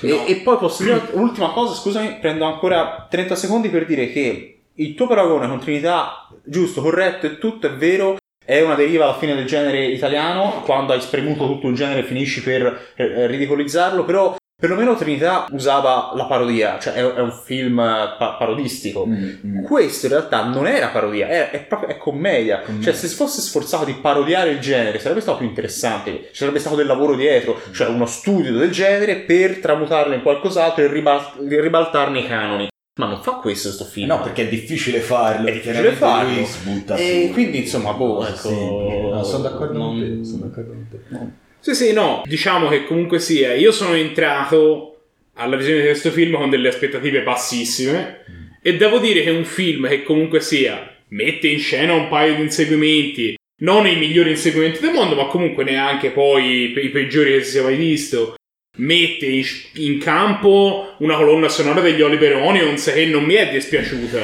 E, 0.02 0.24
e 0.26 0.36
poi 0.36 0.58
posso 0.58 0.82
dire 0.82 1.00
un'ultima 1.12 1.50
cosa, 1.50 1.74
scusami, 1.74 2.18
prendo 2.20 2.44
ancora 2.44 3.06
30 3.08 3.34
secondi 3.34 3.68
per 3.68 3.86
dire 3.86 4.12
che 4.12 4.60
il 4.74 4.94
tuo 4.94 5.06
paragone 5.06 5.48
con 5.48 5.60
Trinità, 5.60 6.28
giusto, 6.44 6.82
corretto 6.82 7.26
e 7.26 7.38
tutto, 7.38 7.66
è 7.66 7.72
vero, 7.72 8.16
è 8.44 8.60
una 8.60 8.74
deriva 8.74 9.04
alla 9.04 9.16
fine 9.16 9.34
del 9.34 9.46
genere 9.46 9.86
italiano, 9.86 10.62
quando 10.64 10.92
hai 10.92 11.00
spremuto 11.00 11.46
tutto 11.46 11.68
il 11.68 11.74
genere 11.74 12.04
finisci 12.04 12.42
per 12.42 12.92
eh, 12.96 13.26
ridicolizzarlo, 13.26 14.04
però 14.04 14.36
perlomeno 14.58 14.96
Trinità 14.96 15.46
usava 15.50 16.12
la 16.14 16.24
parodia, 16.24 16.78
cioè 16.78 16.94
è, 16.94 17.04
è 17.04 17.20
un 17.20 17.30
film 17.32 17.78
eh, 17.78 18.14
pa- 18.18 18.36
parodistico. 18.38 19.04
Mm, 19.06 19.28
mm. 19.46 19.62
Questo 19.64 20.06
in 20.06 20.12
realtà 20.12 20.44
non 20.44 20.66
era 20.66 20.88
parodia, 20.88 21.28
è, 21.28 21.50
è 21.50 21.62
proprio 21.64 21.90
è 21.90 21.98
commedia. 21.98 22.60
Commedia. 22.60 22.84
Cioè, 22.90 22.98
se 22.98 23.06
si 23.08 23.14
fosse 23.14 23.40
sforzato 23.42 23.84
di 23.84 23.92
parodiare 23.94 24.50
il 24.50 24.58
genere, 24.60 24.98
sarebbe 24.98 25.20
stato 25.20 25.38
più 25.38 25.46
interessante. 25.46 26.28
Ci 26.32 26.36
sarebbe 26.36 26.58
stato 26.58 26.76
del 26.76 26.86
lavoro 26.86 27.14
dietro, 27.14 27.60
cioè 27.72 27.88
uno 27.88 28.06
studio 28.06 28.52
del 28.52 28.70
genere 28.70 29.16
per 29.16 29.58
tramutarlo 29.58 30.14
in 30.14 30.22
qualcos'altro 30.22 30.82
e 30.84 30.86
ribal- 30.88 31.32
ribaltarne 31.46 32.20
i 32.20 32.26
canoni. 32.26 32.68
Ma 32.98 33.06
non 33.08 33.20
fa 33.20 33.32
questo 33.32 33.70
sto 33.70 33.84
film. 33.84 34.06
No, 34.06 34.22
perché 34.22 34.46
è 34.46 34.48
difficile 34.48 35.00
farlo. 35.00 35.48
È 35.48 35.52
difficile 35.52 35.92
farlo. 35.92 36.32
lui 36.32 36.46
si 36.46 36.58
butta 36.64 36.94
E 36.96 37.24
su. 37.26 37.32
quindi, 37.34 37.58
insomma, 37.58 37.92
boh, 37.92 38.26
ecco, 38.26 38.48
semplici. 38.48 39.00
No, 39.10 39.22
sono 39.22 39.42
d'accordo 39.42 39.76
non- 39.78 39.98
con 40.00 40.18
te. 40.22 40.24
Sono 40.24 40.46
d'accordo 40.46 40.70
con 40.70 40.88
te. 40.90 41.44
Sì, 41.66 41.74
sì, 41.74 41.92
no, 41.92 42.22
diciamo 42.24 42.68
che 42.68 42.84
comunque 42.84 43.18
sia, 43.18 43.52
io 43.54 43.72
sono 43.72 43.94
entrato 43.94 44.98
alla 45.34 45.56
visione 45.56 45.80
di 45.80 45.86
questo 45.86 46.12
film 46.12 46.36
con 46.36 46.48
delle 46.48 46.68
aspettative 46.68 47.24
bassissime 47.24 48.20
e 48.62 48.76
devo 48.76 49.00
dire 49.00 49.24
che 49.24 49.30
è 49.30 49.36
un 49.36 49.44
film 49.44 49.88
che 49.88 50.04
comunque 50.04 50.40
sia 50.40 50.94
mette 51.08 51.48
in 51.48 51.58
scena 51.58 51.92
un 51.92 52.06
paio 52.06 52.36
di 52.36 52.42
inseguimenti, 52.42 53.36
non 53.62 53.84
i 53.88 53.96
migliori 53.96 54.30
inseguimenti 54.30 54.78
del 54.78 54.92
mondo, 54.92 55.16
ma 55.16 55.26
comunque 55.26 55.64
neanche 55.64 56.10
poi 56.10 56.70
i, 56.70 56.88
peggiori 56.90 57.32
che 57.32 57.42
si 57.42 57.50
sia 57.50 57.64
mai 57.64 57.74
visto. 57.74 58.36
Mette 58.76 59.26
in 59.72 59.98
campo 59.98 60.94
una 60.98 61.16
colonna 61.16 61.48
sonora 61.48 61.80
degli 61.80 62.00
Oliver 62.00 62.36
Onions 62.36 62.92
che 62.92 63.06
non 63.06 63.24
mi 63.24 63.34
è 63.34 63.50
dispiaciuta. 63.50 64.20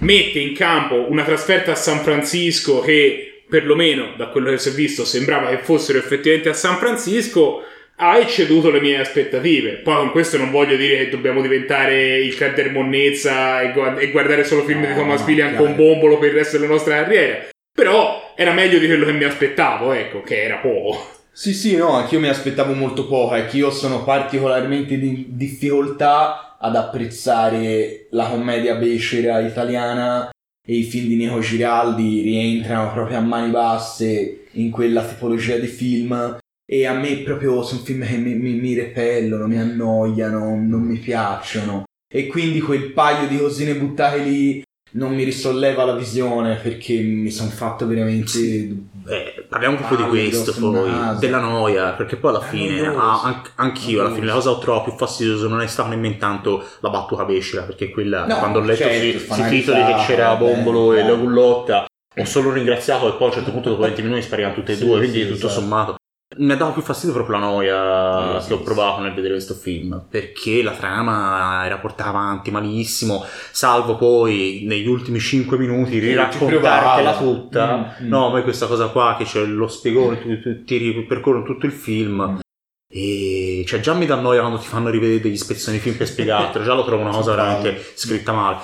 Mette 0.00 0.40
in 0.40 0.54
campo 0.54 1.06
una 1.08 1.24
trasferta 1.24 1.72
a 1.72 1.74
San 1.74 2.00
Francisco 2.00 2.80
che, 2.80 3.31
perlomeno 3.52 4.14
da 4.16 4.28
quello 4.28 4.48
che 4.48 4.56
si 4.56 4.70
è 4.70 4.72
visto, 4.72 5.04
sembrava 5.04 5.50
che 5.50 5.58
fossero 5.58 5.98
effettivamente 5.98 6.48
a 6.48 6.54
San 6.54 6.78
Francisco. 6.78 7.62
Ha 7.96 8.16
ecceduto 8.16 8.70
le 8.70 8.80
mie 8.80 8.98
aspettative. 8.98 9.72
Poi 9.84 9.94
con 9.96 10.10
questo 10.10 10.38
non 10.38 10.50
voglio 10.50 10.76
dire 10.76 10.96
che 10.96 11.10
dobbiamo 11.10 11.42
diventare 11.42 12.16
il 12.16 12.34
del 12.54 12.72
monnezza 12.72 13.60
e, 13.60 13.72
gua- 13.72 13.98
e 13.98 14.10
guardare 14.10 14.44
solo 14.44 14.64
film 14.64 14.80
di 14.80 14.88
No, 14.88 14.94
Thomas 14.94 15.20
no, 15.20 15.26
Billian 15.26 15.50
chiaro. 15.50 15.64
con 15.64 15.76
bombolo 15.76 16.18
per 16.18 16.30
il 16.30 16.34
resto 16.34 16.56
della 16.56 16.72
nostra 16.72 16.94
carriera. 16.94 17.48
Però 17.70 18.32
era 18.34 18.52
meglio 18.52 18.78
di 18.78 18.86
quello 18.86 19.04
che 19.04 19.12
mi 19.12 19.24
aspettavo, 19.24 19.92
ecco, 19.92 20.22
che 20.22 20.42
era 20.42 20.56
poco. 20.56 21.10
Sì, 21.30 21.52
sì, 21.52 21.76
no, 21.76 21.92
anch'io 21.92 22.20
mi 22.20 22.28
aspettavo 22.28 22.72
molto 22.72 23.06
poco, 23.06 23.34
è 23.34 23.44
che 23.46 23.58
io 23.58 23.70
sono 23.70 24.02
particolarmente 24.02 24.94
in 24.94 25.24
difficoltà 25.28 26.56
ad 26.58 26.74
apprezzare 26.74 28.06
la 28.10 28.28
commedia 28.28 28.74
becera 28.76 29.40
italiana 29.40 30.31
e 30.64 30.76
i 30.76 30.82
film 30.84 31.08
di 31.08 31.16
Nico 31.16 31.40
Giraldi 31.40 32.22
rientrano 32.22 32.92
proprio 32.92 33.18
a 33.18 33.20
mani 33.20 33.50
basse 33.50 34.46
in 34.52 34.70
quella 34.70 35.04
tipologia 35.04 35.56
di 35.56 35.66
film. 35.66 36.38
E 36.64 36.86
a 36.86 36.94
me 36.94 37.18
proprio 37.18 37.62
sono 37.62 37.82
film 37.82 38.06
che 38.06 38.16
mi, 38.16 38.34
mi, 38.34 38.54
mi 38.54 38.74
repellono, 38.74 39.46
mi 39.46 39.58
annoiano, 39.58 40.56
non 40.56 40.82
mi 40.82 40.98
piacciono. 40.98 41.84
E 42.12 42.26
quindi 42.26 42.60
quel 42.60 42.92
paio 42.92 43.28
di 43.28 43.38
cosine 43.38 43.76
buttate 43.76 44.22
lì 44.22 44.62
non 44.92 45.14
mi 45.14 45.24
risolleva 45.24 45.84
la 45.84 45.96
visione 45.96 46.56
perché 46.56 47.00
mi 47.00 47.30
sono 47.30 47.50
fatto 47.50 47.86
veramente 47.86 48.68
Eh, 49.08 49.46
parliamo 49.48 49.76
proprio 49.76 49.96
di 49.98 50.02
Palle 50.04 50.28
questo 50.30 50.54
poi, 50.60 51.18
della 51.18 51.38
noia, 51.40 51.92
perché 51.92 52.16
poi 52.16 52.30
alla 52.30 52.44
È 52.44 52.48
fine, 52.48 52.86
ah, 52.86 53.22
an- 53.22 53.42
anch'io 53.56 54.00
alla 54.00 54.12
fine, 54.14 54.26
la 54.26 54.34
cosa 54.34 54.50
che 54.50 54.56
ho 54.56 54.58
trovato 54.60 54.84
più 54.90 54.92
fastidiosa 54.98 55.48
non 55.48 55.60
è 55.60 55.66
stata 55.66 55.88
nemmeno 55.88 56.16
tanto 56.18 56.64
la 56.80 56.90
battuta 56.90 57.24
becera, 57.24 57.62
perché 57.62 57.90
quella, 57.90 58.26
No, 58.26 58.38
quando 58.38 58.60
ho 58.60 58.62
letto 58.62 58.82
certo, 58.84 59.34
sui, 59.34 59.48
titoli 59.48 59.84
che 59.84 59.94
c'era 60.06 60.28
vabbè, 60.34 60.38
Bombolo 60.38 60.92
e 60.94 61.00
eh. 61.00 61.08
la 61.08 61.14
Gullotta, 61.14 61.84
ho 62.16 62.24
solo 62.24 62.52
ringraziato 62.52 63.08
e 63.08 63.12
poi 63.12 63.22
a 63.22 63.24
un 63.26 63.32
certo 63.32 63.50
punto 63.50 63.70
dopo 63.70 63.82
20 63.82 64.02
minuti 64.02 64.22
sparivano 64.22 64.54
tutte 64.54 64.72
e 64.72 64.76
Sì, 64.76 64.84
due, 64.84 64.98
quindi 64.98 65.22
sì, 65.22 65.28
tutto 65.28 65.46
esatto. 65.46 65.60
sommato. 65.60 65.96
Mi 66.36 66.52
ha 66.52 66.56
dato 66.56 66.72
più 66.72 66.82
fastidio 66.82 67.14
proprio 67.14 67.38
la 67.38 67.44
noia 67.44 68.30
Eh, 68.30 68.34
che 68.36 68.40
sì, 68.42 68.52
ho 68.52 68.58
sì. 68.58 68.62
provato 68.62 69.00
nel 69.02 69.14
vedere 69.14 69.34
questo 69.34 69.54
film, 69.54 70.04
perché 70.08 70.62
la 70.62 70.72
trama 70.72 71.64
era 71.64 71.78
portata 71.78 72.10
avanti 72.10 72.50
malissimo, 72.50 73.24
salvo 73.50 73.96
poi 73.96 74.62
negli 74.66 74.86
ultimi 74.86 75.18
5 75.18 75.58
minuti 75.58 75.92
Sì, 75.92 75.98
riraccontartela 75.98 77.16
tutta. 77.16 77.96
Mm, 78.00 78.06
mm. 78.06 78.08
No, 78.08 78.30
poi 78.30 78.42
questa 78.42 78.66
cosa 78.66 78.88
qua 78.88 79.16
che 79.18 79.24
c'è 79.24 79.44
lo 79.44 79.68
spiegone, 79.68 80.20
tu, 80.20 80.40
tu, 80.40 80.64
ti 80.64 80.76
ripercorrono 80.78 81.44
tutto 81.44 81.66
il 81.66 81.72
film. 81.72 82.22
Mm. 82.22 82.38
E 82.94 83.64
cioè, 83.66 83.80
già 83.80 83.94
mi 83.94 84.06
dà 84.06 84.16
noia 84.16 84.40
quando 84.40 84.58
ti 84.58 84.66
fanno 84.66 84.90
rivedere 84.90 85.20
degli 85.20 85.36
spezzoni 85.36 85.76
di 85.76 85.82
film 85.82 85.96
per 85.96 86.06
spiegartelo. 86.06 86.64
Già 86.64 86.74
lo 86.74 86.84
trovo 86.84 87.02
una 87.02 87.10
cosa 87.10 87.34
veramente 87.34 87.82
scritta 87.94 88.32
male. 88.32 88.62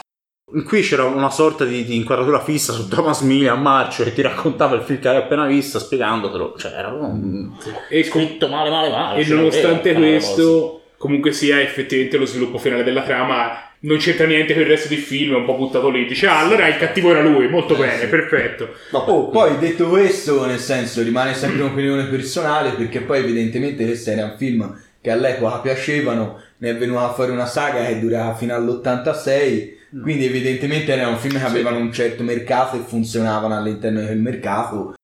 Qui 0.64 0.80
c'era 0.80 1.04
una 1.04 1.28
sorta 1.28 1.64
di, 1.64 1.84
di 1.84 1.96
inquadratura 1.96 2.40
fissa 2.42 2.72
su 2.72 2.88
Thomas 2.88 3.20
Mille 3.20 3.48
a 3.50 3.54
marcio 3.54 4.02
che 4.04 4.14
ti 4.14 4.22
raccontava 4.22 4.76
il 4.76 4.82
film 4.82 4.98
che 4.98 5.08
avevi 5.08 5.24
appena 5.24 5.46
visto 5.46 5.78
spiegandotelo. 5.78 6.54
Cioè, 6.56 6.72
era 6.72 6.88
un 6.88 7.50
E 7.90 8.08
com- 8.08 8.22
scritto 8.22 8.48
male, 8.48 8.70
male, 8.70 8.88
male. 8.88 9.20
E 9.20 9.24
cioè, 9.26 9.36
nonostante 9.36 9.92
questo, 9.92 10.84
comunque 10.96 11.32
sia 11.32 11.60
effettivamente 11.60 12.16
lo 12.16 12.24
sviluppo 12.24 12.56
finale 12.56 12.82
della 12.82 13.02
trama 13.02 13.62
non 13.80 13.98
c'entra 13.98 14.26
niente 14.26 14.54
con 14.54 14.62
il 14.62 14.68
resto 14.68 14.88
del 14.88 14.98
film, 14.98 15.34
è 15.34 15.36
un 15.36 15.44
po' 15.44 15.54
buttato 15.54 15.88
lì. 15.90 16.06
Dice, 16.06 16.26
ah, 16.26 16.38
allora 16.40 16.66
il 16.66 16.78
cattivo 16.78 17.10
era 17.10 17.22
lui, 17.22 17.46
molto 17.48 17.74
Eh, 17.74 17.78
bene, 17.78 17.98
sì. 18.00 18.06
perfetto. 18.06 18.70
Oh, 18.92 19.28
poi 19.28 19.56
detto 19.58 19.86
questo, 19.88 20.46
nel 20.46 20.58
senso, 20.58 21.02
rimane 21.02 21.34
sempre 21.34 21.62
un'opinione 21.62 22.04
personale 22.06 22.70
perché 22.70 23.02
poi 23.02 23.18
evidentemente 23.18 23.84
questo 23.84 24.10
era 24.10 24.24
un 24.24 24.34
film 24.36 24.76
che 25.00 25.10
all'epoca 25.10 25.58
piacevano, 25.58 26.40
ne 26.56 26.70
è 26.70 26.76
venuta 26.76 27.12
fuori 27.12 27.30
una 27.30 27.46
saga 27.46 27.84
che 27.86 28.00
durava 28.00 28.34
fino 28.34 28.54
all'86, 28.54 29.76
quindi 30.02 30.24
evidentemente 30.26 30.92
erano 30.92 31.16
film 31.16 31.38
che 31.38 31.44
avevano 31.44 31.78
un 31.78 31.92
certo 31.92 32.22
mercato 32.22 32.76
e 32.76 32.80
funzionavano 32.80 33.56
all'interno 33.56 34.00
del 34.00 34.18
mercato. 34.18 34.94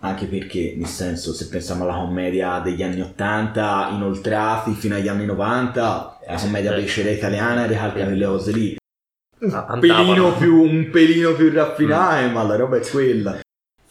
Anche 0.00 0.26
perché, 0.26 0.74
nel 0.76 0.86
senso, 0.88 1.32
se 1.32 1.48
pensiamo 1.48 1.84
alla 1.84 1.94
commedia 1.94 2.60
degli 2.60 2.82
anni 2.82 3.00
80, 3.00 3.88
inoltrati 3.92 4.72
fino 4.74 4.94
agli 4.94 5.08
anni 5.08 5.24
90, 5.26 6.18
la 6.26 6.36
commedia 6.36 6.74
Eh. 6.74 6.80
becera 6.80 7.10
italiana 7.10 7.66
ricalca 7.66 8.04
quelle 8.04 8.26
cose 8.26 8.52
lì. 8.52 8.76
Un 9.38 9.78
pelino 9.80 10.34
più, 10.36 10.62
un 10.62 10.88
pelino 10.90 11.32
più 11.34 11.50
raffinate, 11.52 12.30
ma 12.30 12.42
la 12.42 12.56
roba 12.56 12.76
è 12.78 12.80
quella. 12.88 13.38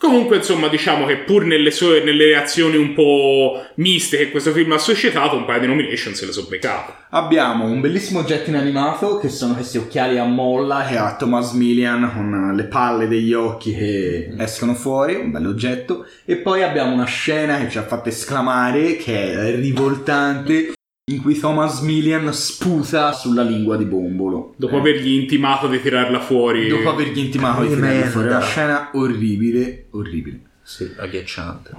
Comunque, 0.06 0.38
insomma, 0.38 0.68
diciamo 0.68 1.08
che 1.08 1.18
pur 1.18 1.46
nelle, 1.46 1.72
sue, 1.72 2.04
nelle 2.04 2.26
reazioni 2.26 2.78
un 2.78 2.94
po' 2.94 3.66
miste 3.78 4.18
che 4.18 4.30
questo 4.30 4.52
film 4.52 4.72
ha 4.74 4.78
suscitato, 4.78 5.36
un 5.36 5.46
paio 5.46 5.62
di 5.62 5.66
nomination 5.66 6.14
se 6.14 6.28
le 6.28 6.32
sono 6.32 6.46
beccate. 6.48 6.94
Abbiamo 7.10 7.66
un 7.66 7.82
bellissimo 7.82 8.20
oggetto 8.20 8.52
inanimato 8.52 9.18
che 9.18 9.30
sono 9.30 9.56
questi 9.56 9.80
occhiali 9.80 10.20
a 10.20 10.24
molla 10.24 10.86
che 10.88 10.98
ha 10.98 11.16
Thomas 11.16 11.54
Millian 11.54 12.12
con 12.14 12.54
le 12.56 12.64
palle 12.66 13.08
degli 13.08 13.34
occhi 13.34 13.74
che 13.74 14.32
escono 14.38 14.76
fuori, 14.76 15.16
un 15.16 15.32
bell'oggetto. 15.32 16.06
E 16.24 16.36
poi 16.36 16.62
abbiamo 16.62 16.94
una 16.94 17.06
scena 17.06 17.58
che 17.58 17.70
ci 17.72 17.80
ha 17.80 17.84
fatto 17.84 18.10
esclamare, 18.10 18.98
che 18.98 19.34
è 19.34 19.56
rivoltante, 19.56 20.74
in 21.08 21.22
cui 21.22 21.38
Thomas 21.38 21.82
Millian 21.82 22.34
sputa 22.34 23.12
sulla 23.12 23.44
lingua 23.44 23.78
di 23.78 23.86
Bombolo. 23.86 24.56
Dopo 24.56 24.78
avergli 24.78 25.12
intimato 25.12 25.68
di 25.68 25.80
tirarla 25.80 26.20
fuori. 26.20 26.68
Dopo 26.68 26.90
avergli 26.90 27.20
intimato 27.20 27.62
di 27.62 27.76
tirarla 27.76 28.10
fuori. 28.10 28.28
Una 28.28 28.42
scena 28.42 28.90
orribile, 28.94 29.86
orribile. 29.92 30.40
Sì, 30.64 30.92
agghiacciante. 30.98 31.72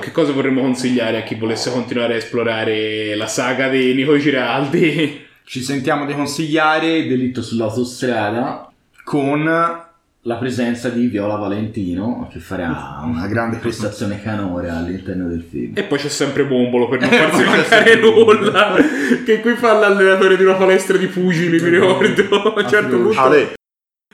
Che 0.00 0.10
cosa 0.10 0.32
vorremmo 0.32 0.62
consigliare 0.62 1.18
a 1.18 1.22
chi 1.22 1.36
volesse 1.36 1.70
continuare 1.70 2.14
a 2.14 2.16
esplorare 2.16 3.14
la 3.14 3.28
saga 3.28 3.68
di 3.68 3.94
Nico 3.94 4.18
Giraldi? 4.18 5.26
Ci 5.44 5.60
sentiamo 5.62 6.04
di 6.04 6.14
consigliare 6.14 7.06
Delitto 7.06 7.40
sull'autostrada 7.40 8.68
con 9.04 9.81
la 10.24 10.36
presenza 10.36 10.88
di 10.88 11.08
Viola 11.08 11.34
Valentino 11.34 12.28
che 12.32 12.38
farà 12.38 13.00
una 13.04 13.26
grande 13.26 13.56
prestazione 13.56 14.22
canore 14.22 14.68
all'interno 14.68 15.28
del 15.28 15.44
film. 15.48 15.72
E 15.74 15.82
poi 15.82 15.98
c'è 15.98 16.08
sempre 16.08 16.44
Bombolo 16.44 16.88
per 16.88 17.00
non 17.02 17.12
E 17.12 17.16
farsi 17.16 17.42
mancare 17.44 17.96
nulla. 17.96 18.76
che 19.24 19.40
qui 19.40 19.54
fa 19.54 19.72
l'allenatore 19.72 20.36
di 20.36 20.44
una 20.44 20.54
palestra 20.54 20.96
di 20.96 21.06
pugili, 21.06 21.60
mi 21.60 21.70
ricordo. 21.70 22.52
A 22.54 22.60
un 22.60 22.68
certo 22.68 22.96
punto, 22.98 23.20
Ale, 23.20 23.52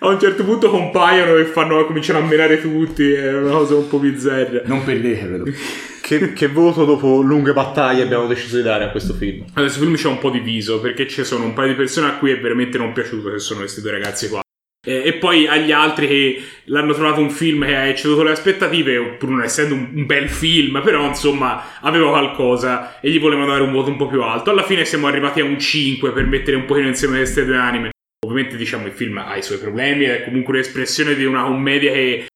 a 0.00 0.08
un 0.08 0.18
certo 0.18 0.44
punto 0.44 0.70
compaiono 0.70 1.36
e 1.36 1.44
fanno, 1.44 1.84
cominciano 1.84 2.20
a 2.20 2.22
menare 2.22 2.58
tutti. 2.60 3.12
È 3.12 3.36
una 3.36 3.50
cosa 3.50 3.74
un 3.74 3.88
po' 3.88 3.98
bizzarra. 3.98 4.62
Non 4.64 4.84
perdetevelo. 4.84 5.44
che, 6.00 6.32
che 6.32 6.48
voto 6.48 6.86
dopo 6.86 7.20
lunghe 7.20 7.52
battaglie 7.52 8.02
abbiamo 8.02 8.26
deciso 8.26 8.56
di 8.56 8.62
dare 8.62 8.84
a 8.84 8.90
questo 8.90 9.12
film? 9.12 9.44
Adesso 9.52 9.76
il 9.78 9.84
film 9.84 9.96
c'è 9.96 10.08
un 10.08 10.18
po' 10.18 10.30
diviso 10.30 10.80
perché 10.80 11.06
ci 11.06 11.22
sono 11.22 11.44
un 11.44 11.52
paio 11.52 11.68
di 11.68 11.74
persone 11.74 12.06
a 12.06 12.14
cui 12.16 12.30
è 12.30 12.40
veramente 12.40 12.78
non 12.78 12.94
piaciuto 12.94 13.30
che 13.30 13.38
sono 13.40 13.60
questi 13.60 13.82
due 13.82 13.90
ragazzi 13.90 14.30
qua. 14.30 14.40
E, 14.88 15.02
e 15.04 15.12
poi 15.14 15.46
agli 15.46 15.70
altri 15.70 16.06
che 16.06 16.42
l'hanno 16.64 16.94
trovato 16.94 17.20
un 17.20 17.30
film 17.30 17.66
che 17.66 17.76
ha 17.76 17.86
ecceduto 17.86 18.22
le 18.22 18.30
aspettative, 18.30 19.16
pur 19.18 19.28
non 19.28 19.42
essendo 19.42 19.74
un, 19.74 19.90
un 19.94 20.06
bel 20.06 20.30
film, 20.30 20.80
però 20.82 21.06
insomma 21.06 21.78
aveva 21.80 22.08
qualcosa 22.08 22.98
e 23.00 23.10
gli 23.10 23.20
volevano 23.20 23.48
dare 23.48 23.62
un 23.62 23.72
voto 23.72 23.90
un 23.90 23.96
po' 23.96 24.06
più 24.06 24.22
alto. 24.22 24.50
Alla 24.50 24.62
fine 24.62 24.86
siamo 24.86 25.06
arrivati 25.06 25.40
a 25.40 25.44
un 25.44 25.58
5 25.58 26.12
per 26.12 26.24
mettere 26.24 26.56
un 26.56 26.64
pochino 26.64 26.88
insieme 26.88 27.18
queste 27.18 27.44
due 27.44 27.58
anime. 27.58 27.90
Ovviamente 28.24 28.56
diciamo 28.56 28.86
il 28.86 28.92
film 28.92 29.18
ha 29.18 29.36
i 29.36 29.42
suoi 29.42 29.58
problemi, 29.58 30.04
è 30.06 30.24
comunque 30.24 30.54
un'espressione 30.54 31.14
di 31.14 31.24
una 31.26 31.42
commedia 31.42 31.92
che 31.92 32.26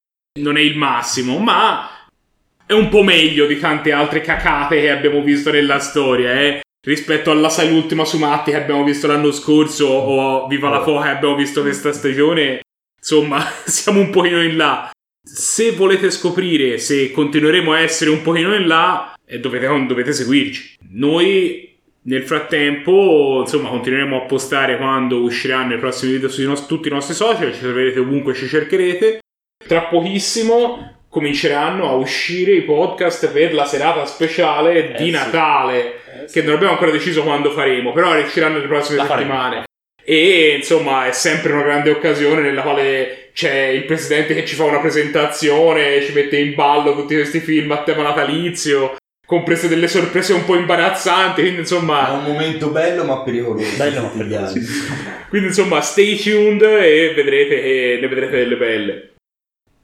non 0.41 0.59
è 0.59 0.61
il 0.61 0.77
massimo, 0.77 1.39
ma 1.39 1.89
è 2.67 2.73
un 2.75 2.89
po' 2.89 3.03
meglio 3.03 3.47
di 3.47 3.59
tante 3.59 3.93
altre 3.93 4.21
cacate 4.21 4.81
che 4.81 4.91
abbiamo 4.91 5.23
visto 5.23 5.51
nella 5.51 5.79
storia, 5.79 6.33
eh. 6.39 6.61
Rispetto 6.85 7.31
alla 7.31 7.49
sai 7.49 7.71
l'ultima 7.71 8.05
su 8.05 8.19
Matti 8.19 8.51
che 8.51 8.57
abbiamo 8.57 8.83
visto 8.83 9.07
l'anno 9.07 9.31
scorso 9.31 9.87
o 9.87 10.49
Viva 10.49 10.69
la 10.69 10.83
Foca 10.83 11.05
che 11.05 11.11
abbiamo 11.11 11.37
visto 11.37 11.63
questa 11.63 11.93
stagione, 11.93 12.63
insomma, 12.99 13.41
siamo 13.65 14.01
un 14.01 14.11
pochino 14.11 14.43
in 14.43 14.57
là. 14.57 14.91
Se 15.25 15.71
volete 15.73 16.11
scoprire 16.11 16.79
se 16.79 17.13
continueremo 17.13 17.73
a 17.73 17.79
essere 17.79 18.11
un 18.11 18.23
pochino 18.23 18.53
in 18.57 18.67
là, 18.67 19.15
eh, 19.25 19.39
dovete, 19.39 19.69
dovete 19.87 20.13
seguirci. 20.13 20.79
Noi 20.91 21.79
nel 22.05 22.25
frattempo, 22.25 23.39
insomma, 23.43 23.69
continueremo 23.69 24.17
a 24.17 24.27
postare 24.27 24.77
quando 24.77 25.23
usciranno 25.23 25.75
i 25.75 25.79
prossimi 25.79 26.13
video 26.13 26.29
su 26.29 26.43
nos- 26.43 26.67
tutti 26.67 26.89
i 26.89 26.91
nostri 26.91 27.15
social, 27.15 27.53
ci 27.55 27.61
troverete 27.61 28.01
ovunque 28.01 28.35
ci 28.35 28.49
cercherete. 28.49 29.21
Tra 29.65 29.83
pochissimo 29.83 31.05
cominceranno 31.09 31.89
a 31.89 31.93
uscire 31.93 32.55
i 32.55 32.63
podcast 32.63 33.31
per 33.31 33.55
la 33.55 33.67
serata 33.67 34.05
speciale 34.05 34.95
di 34.99 35.05
sì. 35.05 35.11
Natale, 36.23 36.33
che 36.33 36.43
non 36.43 36.55
abbiamo 36.55 36.73
ancora 36.73 36.91
deciso 36.91 37.23
quando 37.23 37.51
faremo, 37.51 37.93
però 37.93 38.19
usciranno 38.19 38.57
nelle 38.57 38.67
prossime 38.69 38.97
La 38.99 39.05
faremo. 39.07 39.31
settimane. 39.33 39.65
E 40.05 40.55
insomma 40.57 41.07
è 41.07 41.13
sempre 41.13 41.53
una 41.53 41.63
grande 41.63 41.91
occasione 41.91 42.41
nella 42.43 42.63
quale 42.63 43.31
c'è 43.33 43.67
il 43.67 43.85
presidente 43.85 44.35
che 44.35 44.45
ci 44.45 44.57
fa 44.57 44.65
una 44.65 44.81
presentazione, 44.81 46.03
ci 46.03 46.13
mette 46.13 46.37
in 46.39 46.55
ballo 46.55 46.95
tutti 46.95 47.15
questi 47.15 47.39
film 47.39 47.71
a 47.71 47.83
tema 47.85 48.03
natalizio, 48.03 48.97
comprese 49.25 49.69
delle 49.69 49.87
sorprese 49.87 50.33
un 50.33 50.45
po' 50.45 50.57
imbarazzanti, 50.57 51.41
quindi 51.41 51.59
È 51.59 51.61
insomma, 51.61 52.11
un 52.11 52.25
momento 52.25 52.69
bello 52.69 53.05
ma 53.05 53.23
pericoloso. 53.23 53.77
Bello, 53.77 54.03
ma 54.03 54.09
pericoloso. 54.09 54.55
quindi, 55.29 55.49
insomma 55.49 55.81
stay 55.81 56.17
tuned 56.19 56.63
e 56.63 57.13
vedrete 57.15 57.61
che 57.61 57.99
ne 58.01 58.09
vedrete 58.09 58.37
delle 58.39 58.57
belle. 58.57 59.13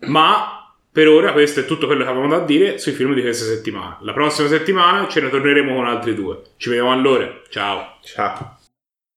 Ma 0.00 0.57
per 0.98 1.06
ora 1.06 1.30
questo 1.30 1.60
è 1.60 1.64
tutto 1.64 1.86
quello 1.86 2.02
che 2.02 2.10
avevamo 2.10 2.28
da 2.28 2.44
dire 2.44 2.76
sui 2.78 2.90
film 2.90 3.14
di 3.14 3.20
questa 3.20 3.44
settimana. 3.44 3.98
La 4.00 4.12
prossima 4.12 4.48
settimana 4.48 5.06
ce 5.06 5.20
ne 5.20 5.30
torneremo 5.30 5.72
con 5.72 5.86
altri 5.86 6.12
due. 6.12 6.40
Ci 6.56 6.70
vediamo 6.70 6.90
allora. 6.90 7.40
Ciao. 7.48 7.98
Ciao. 8.02 8.57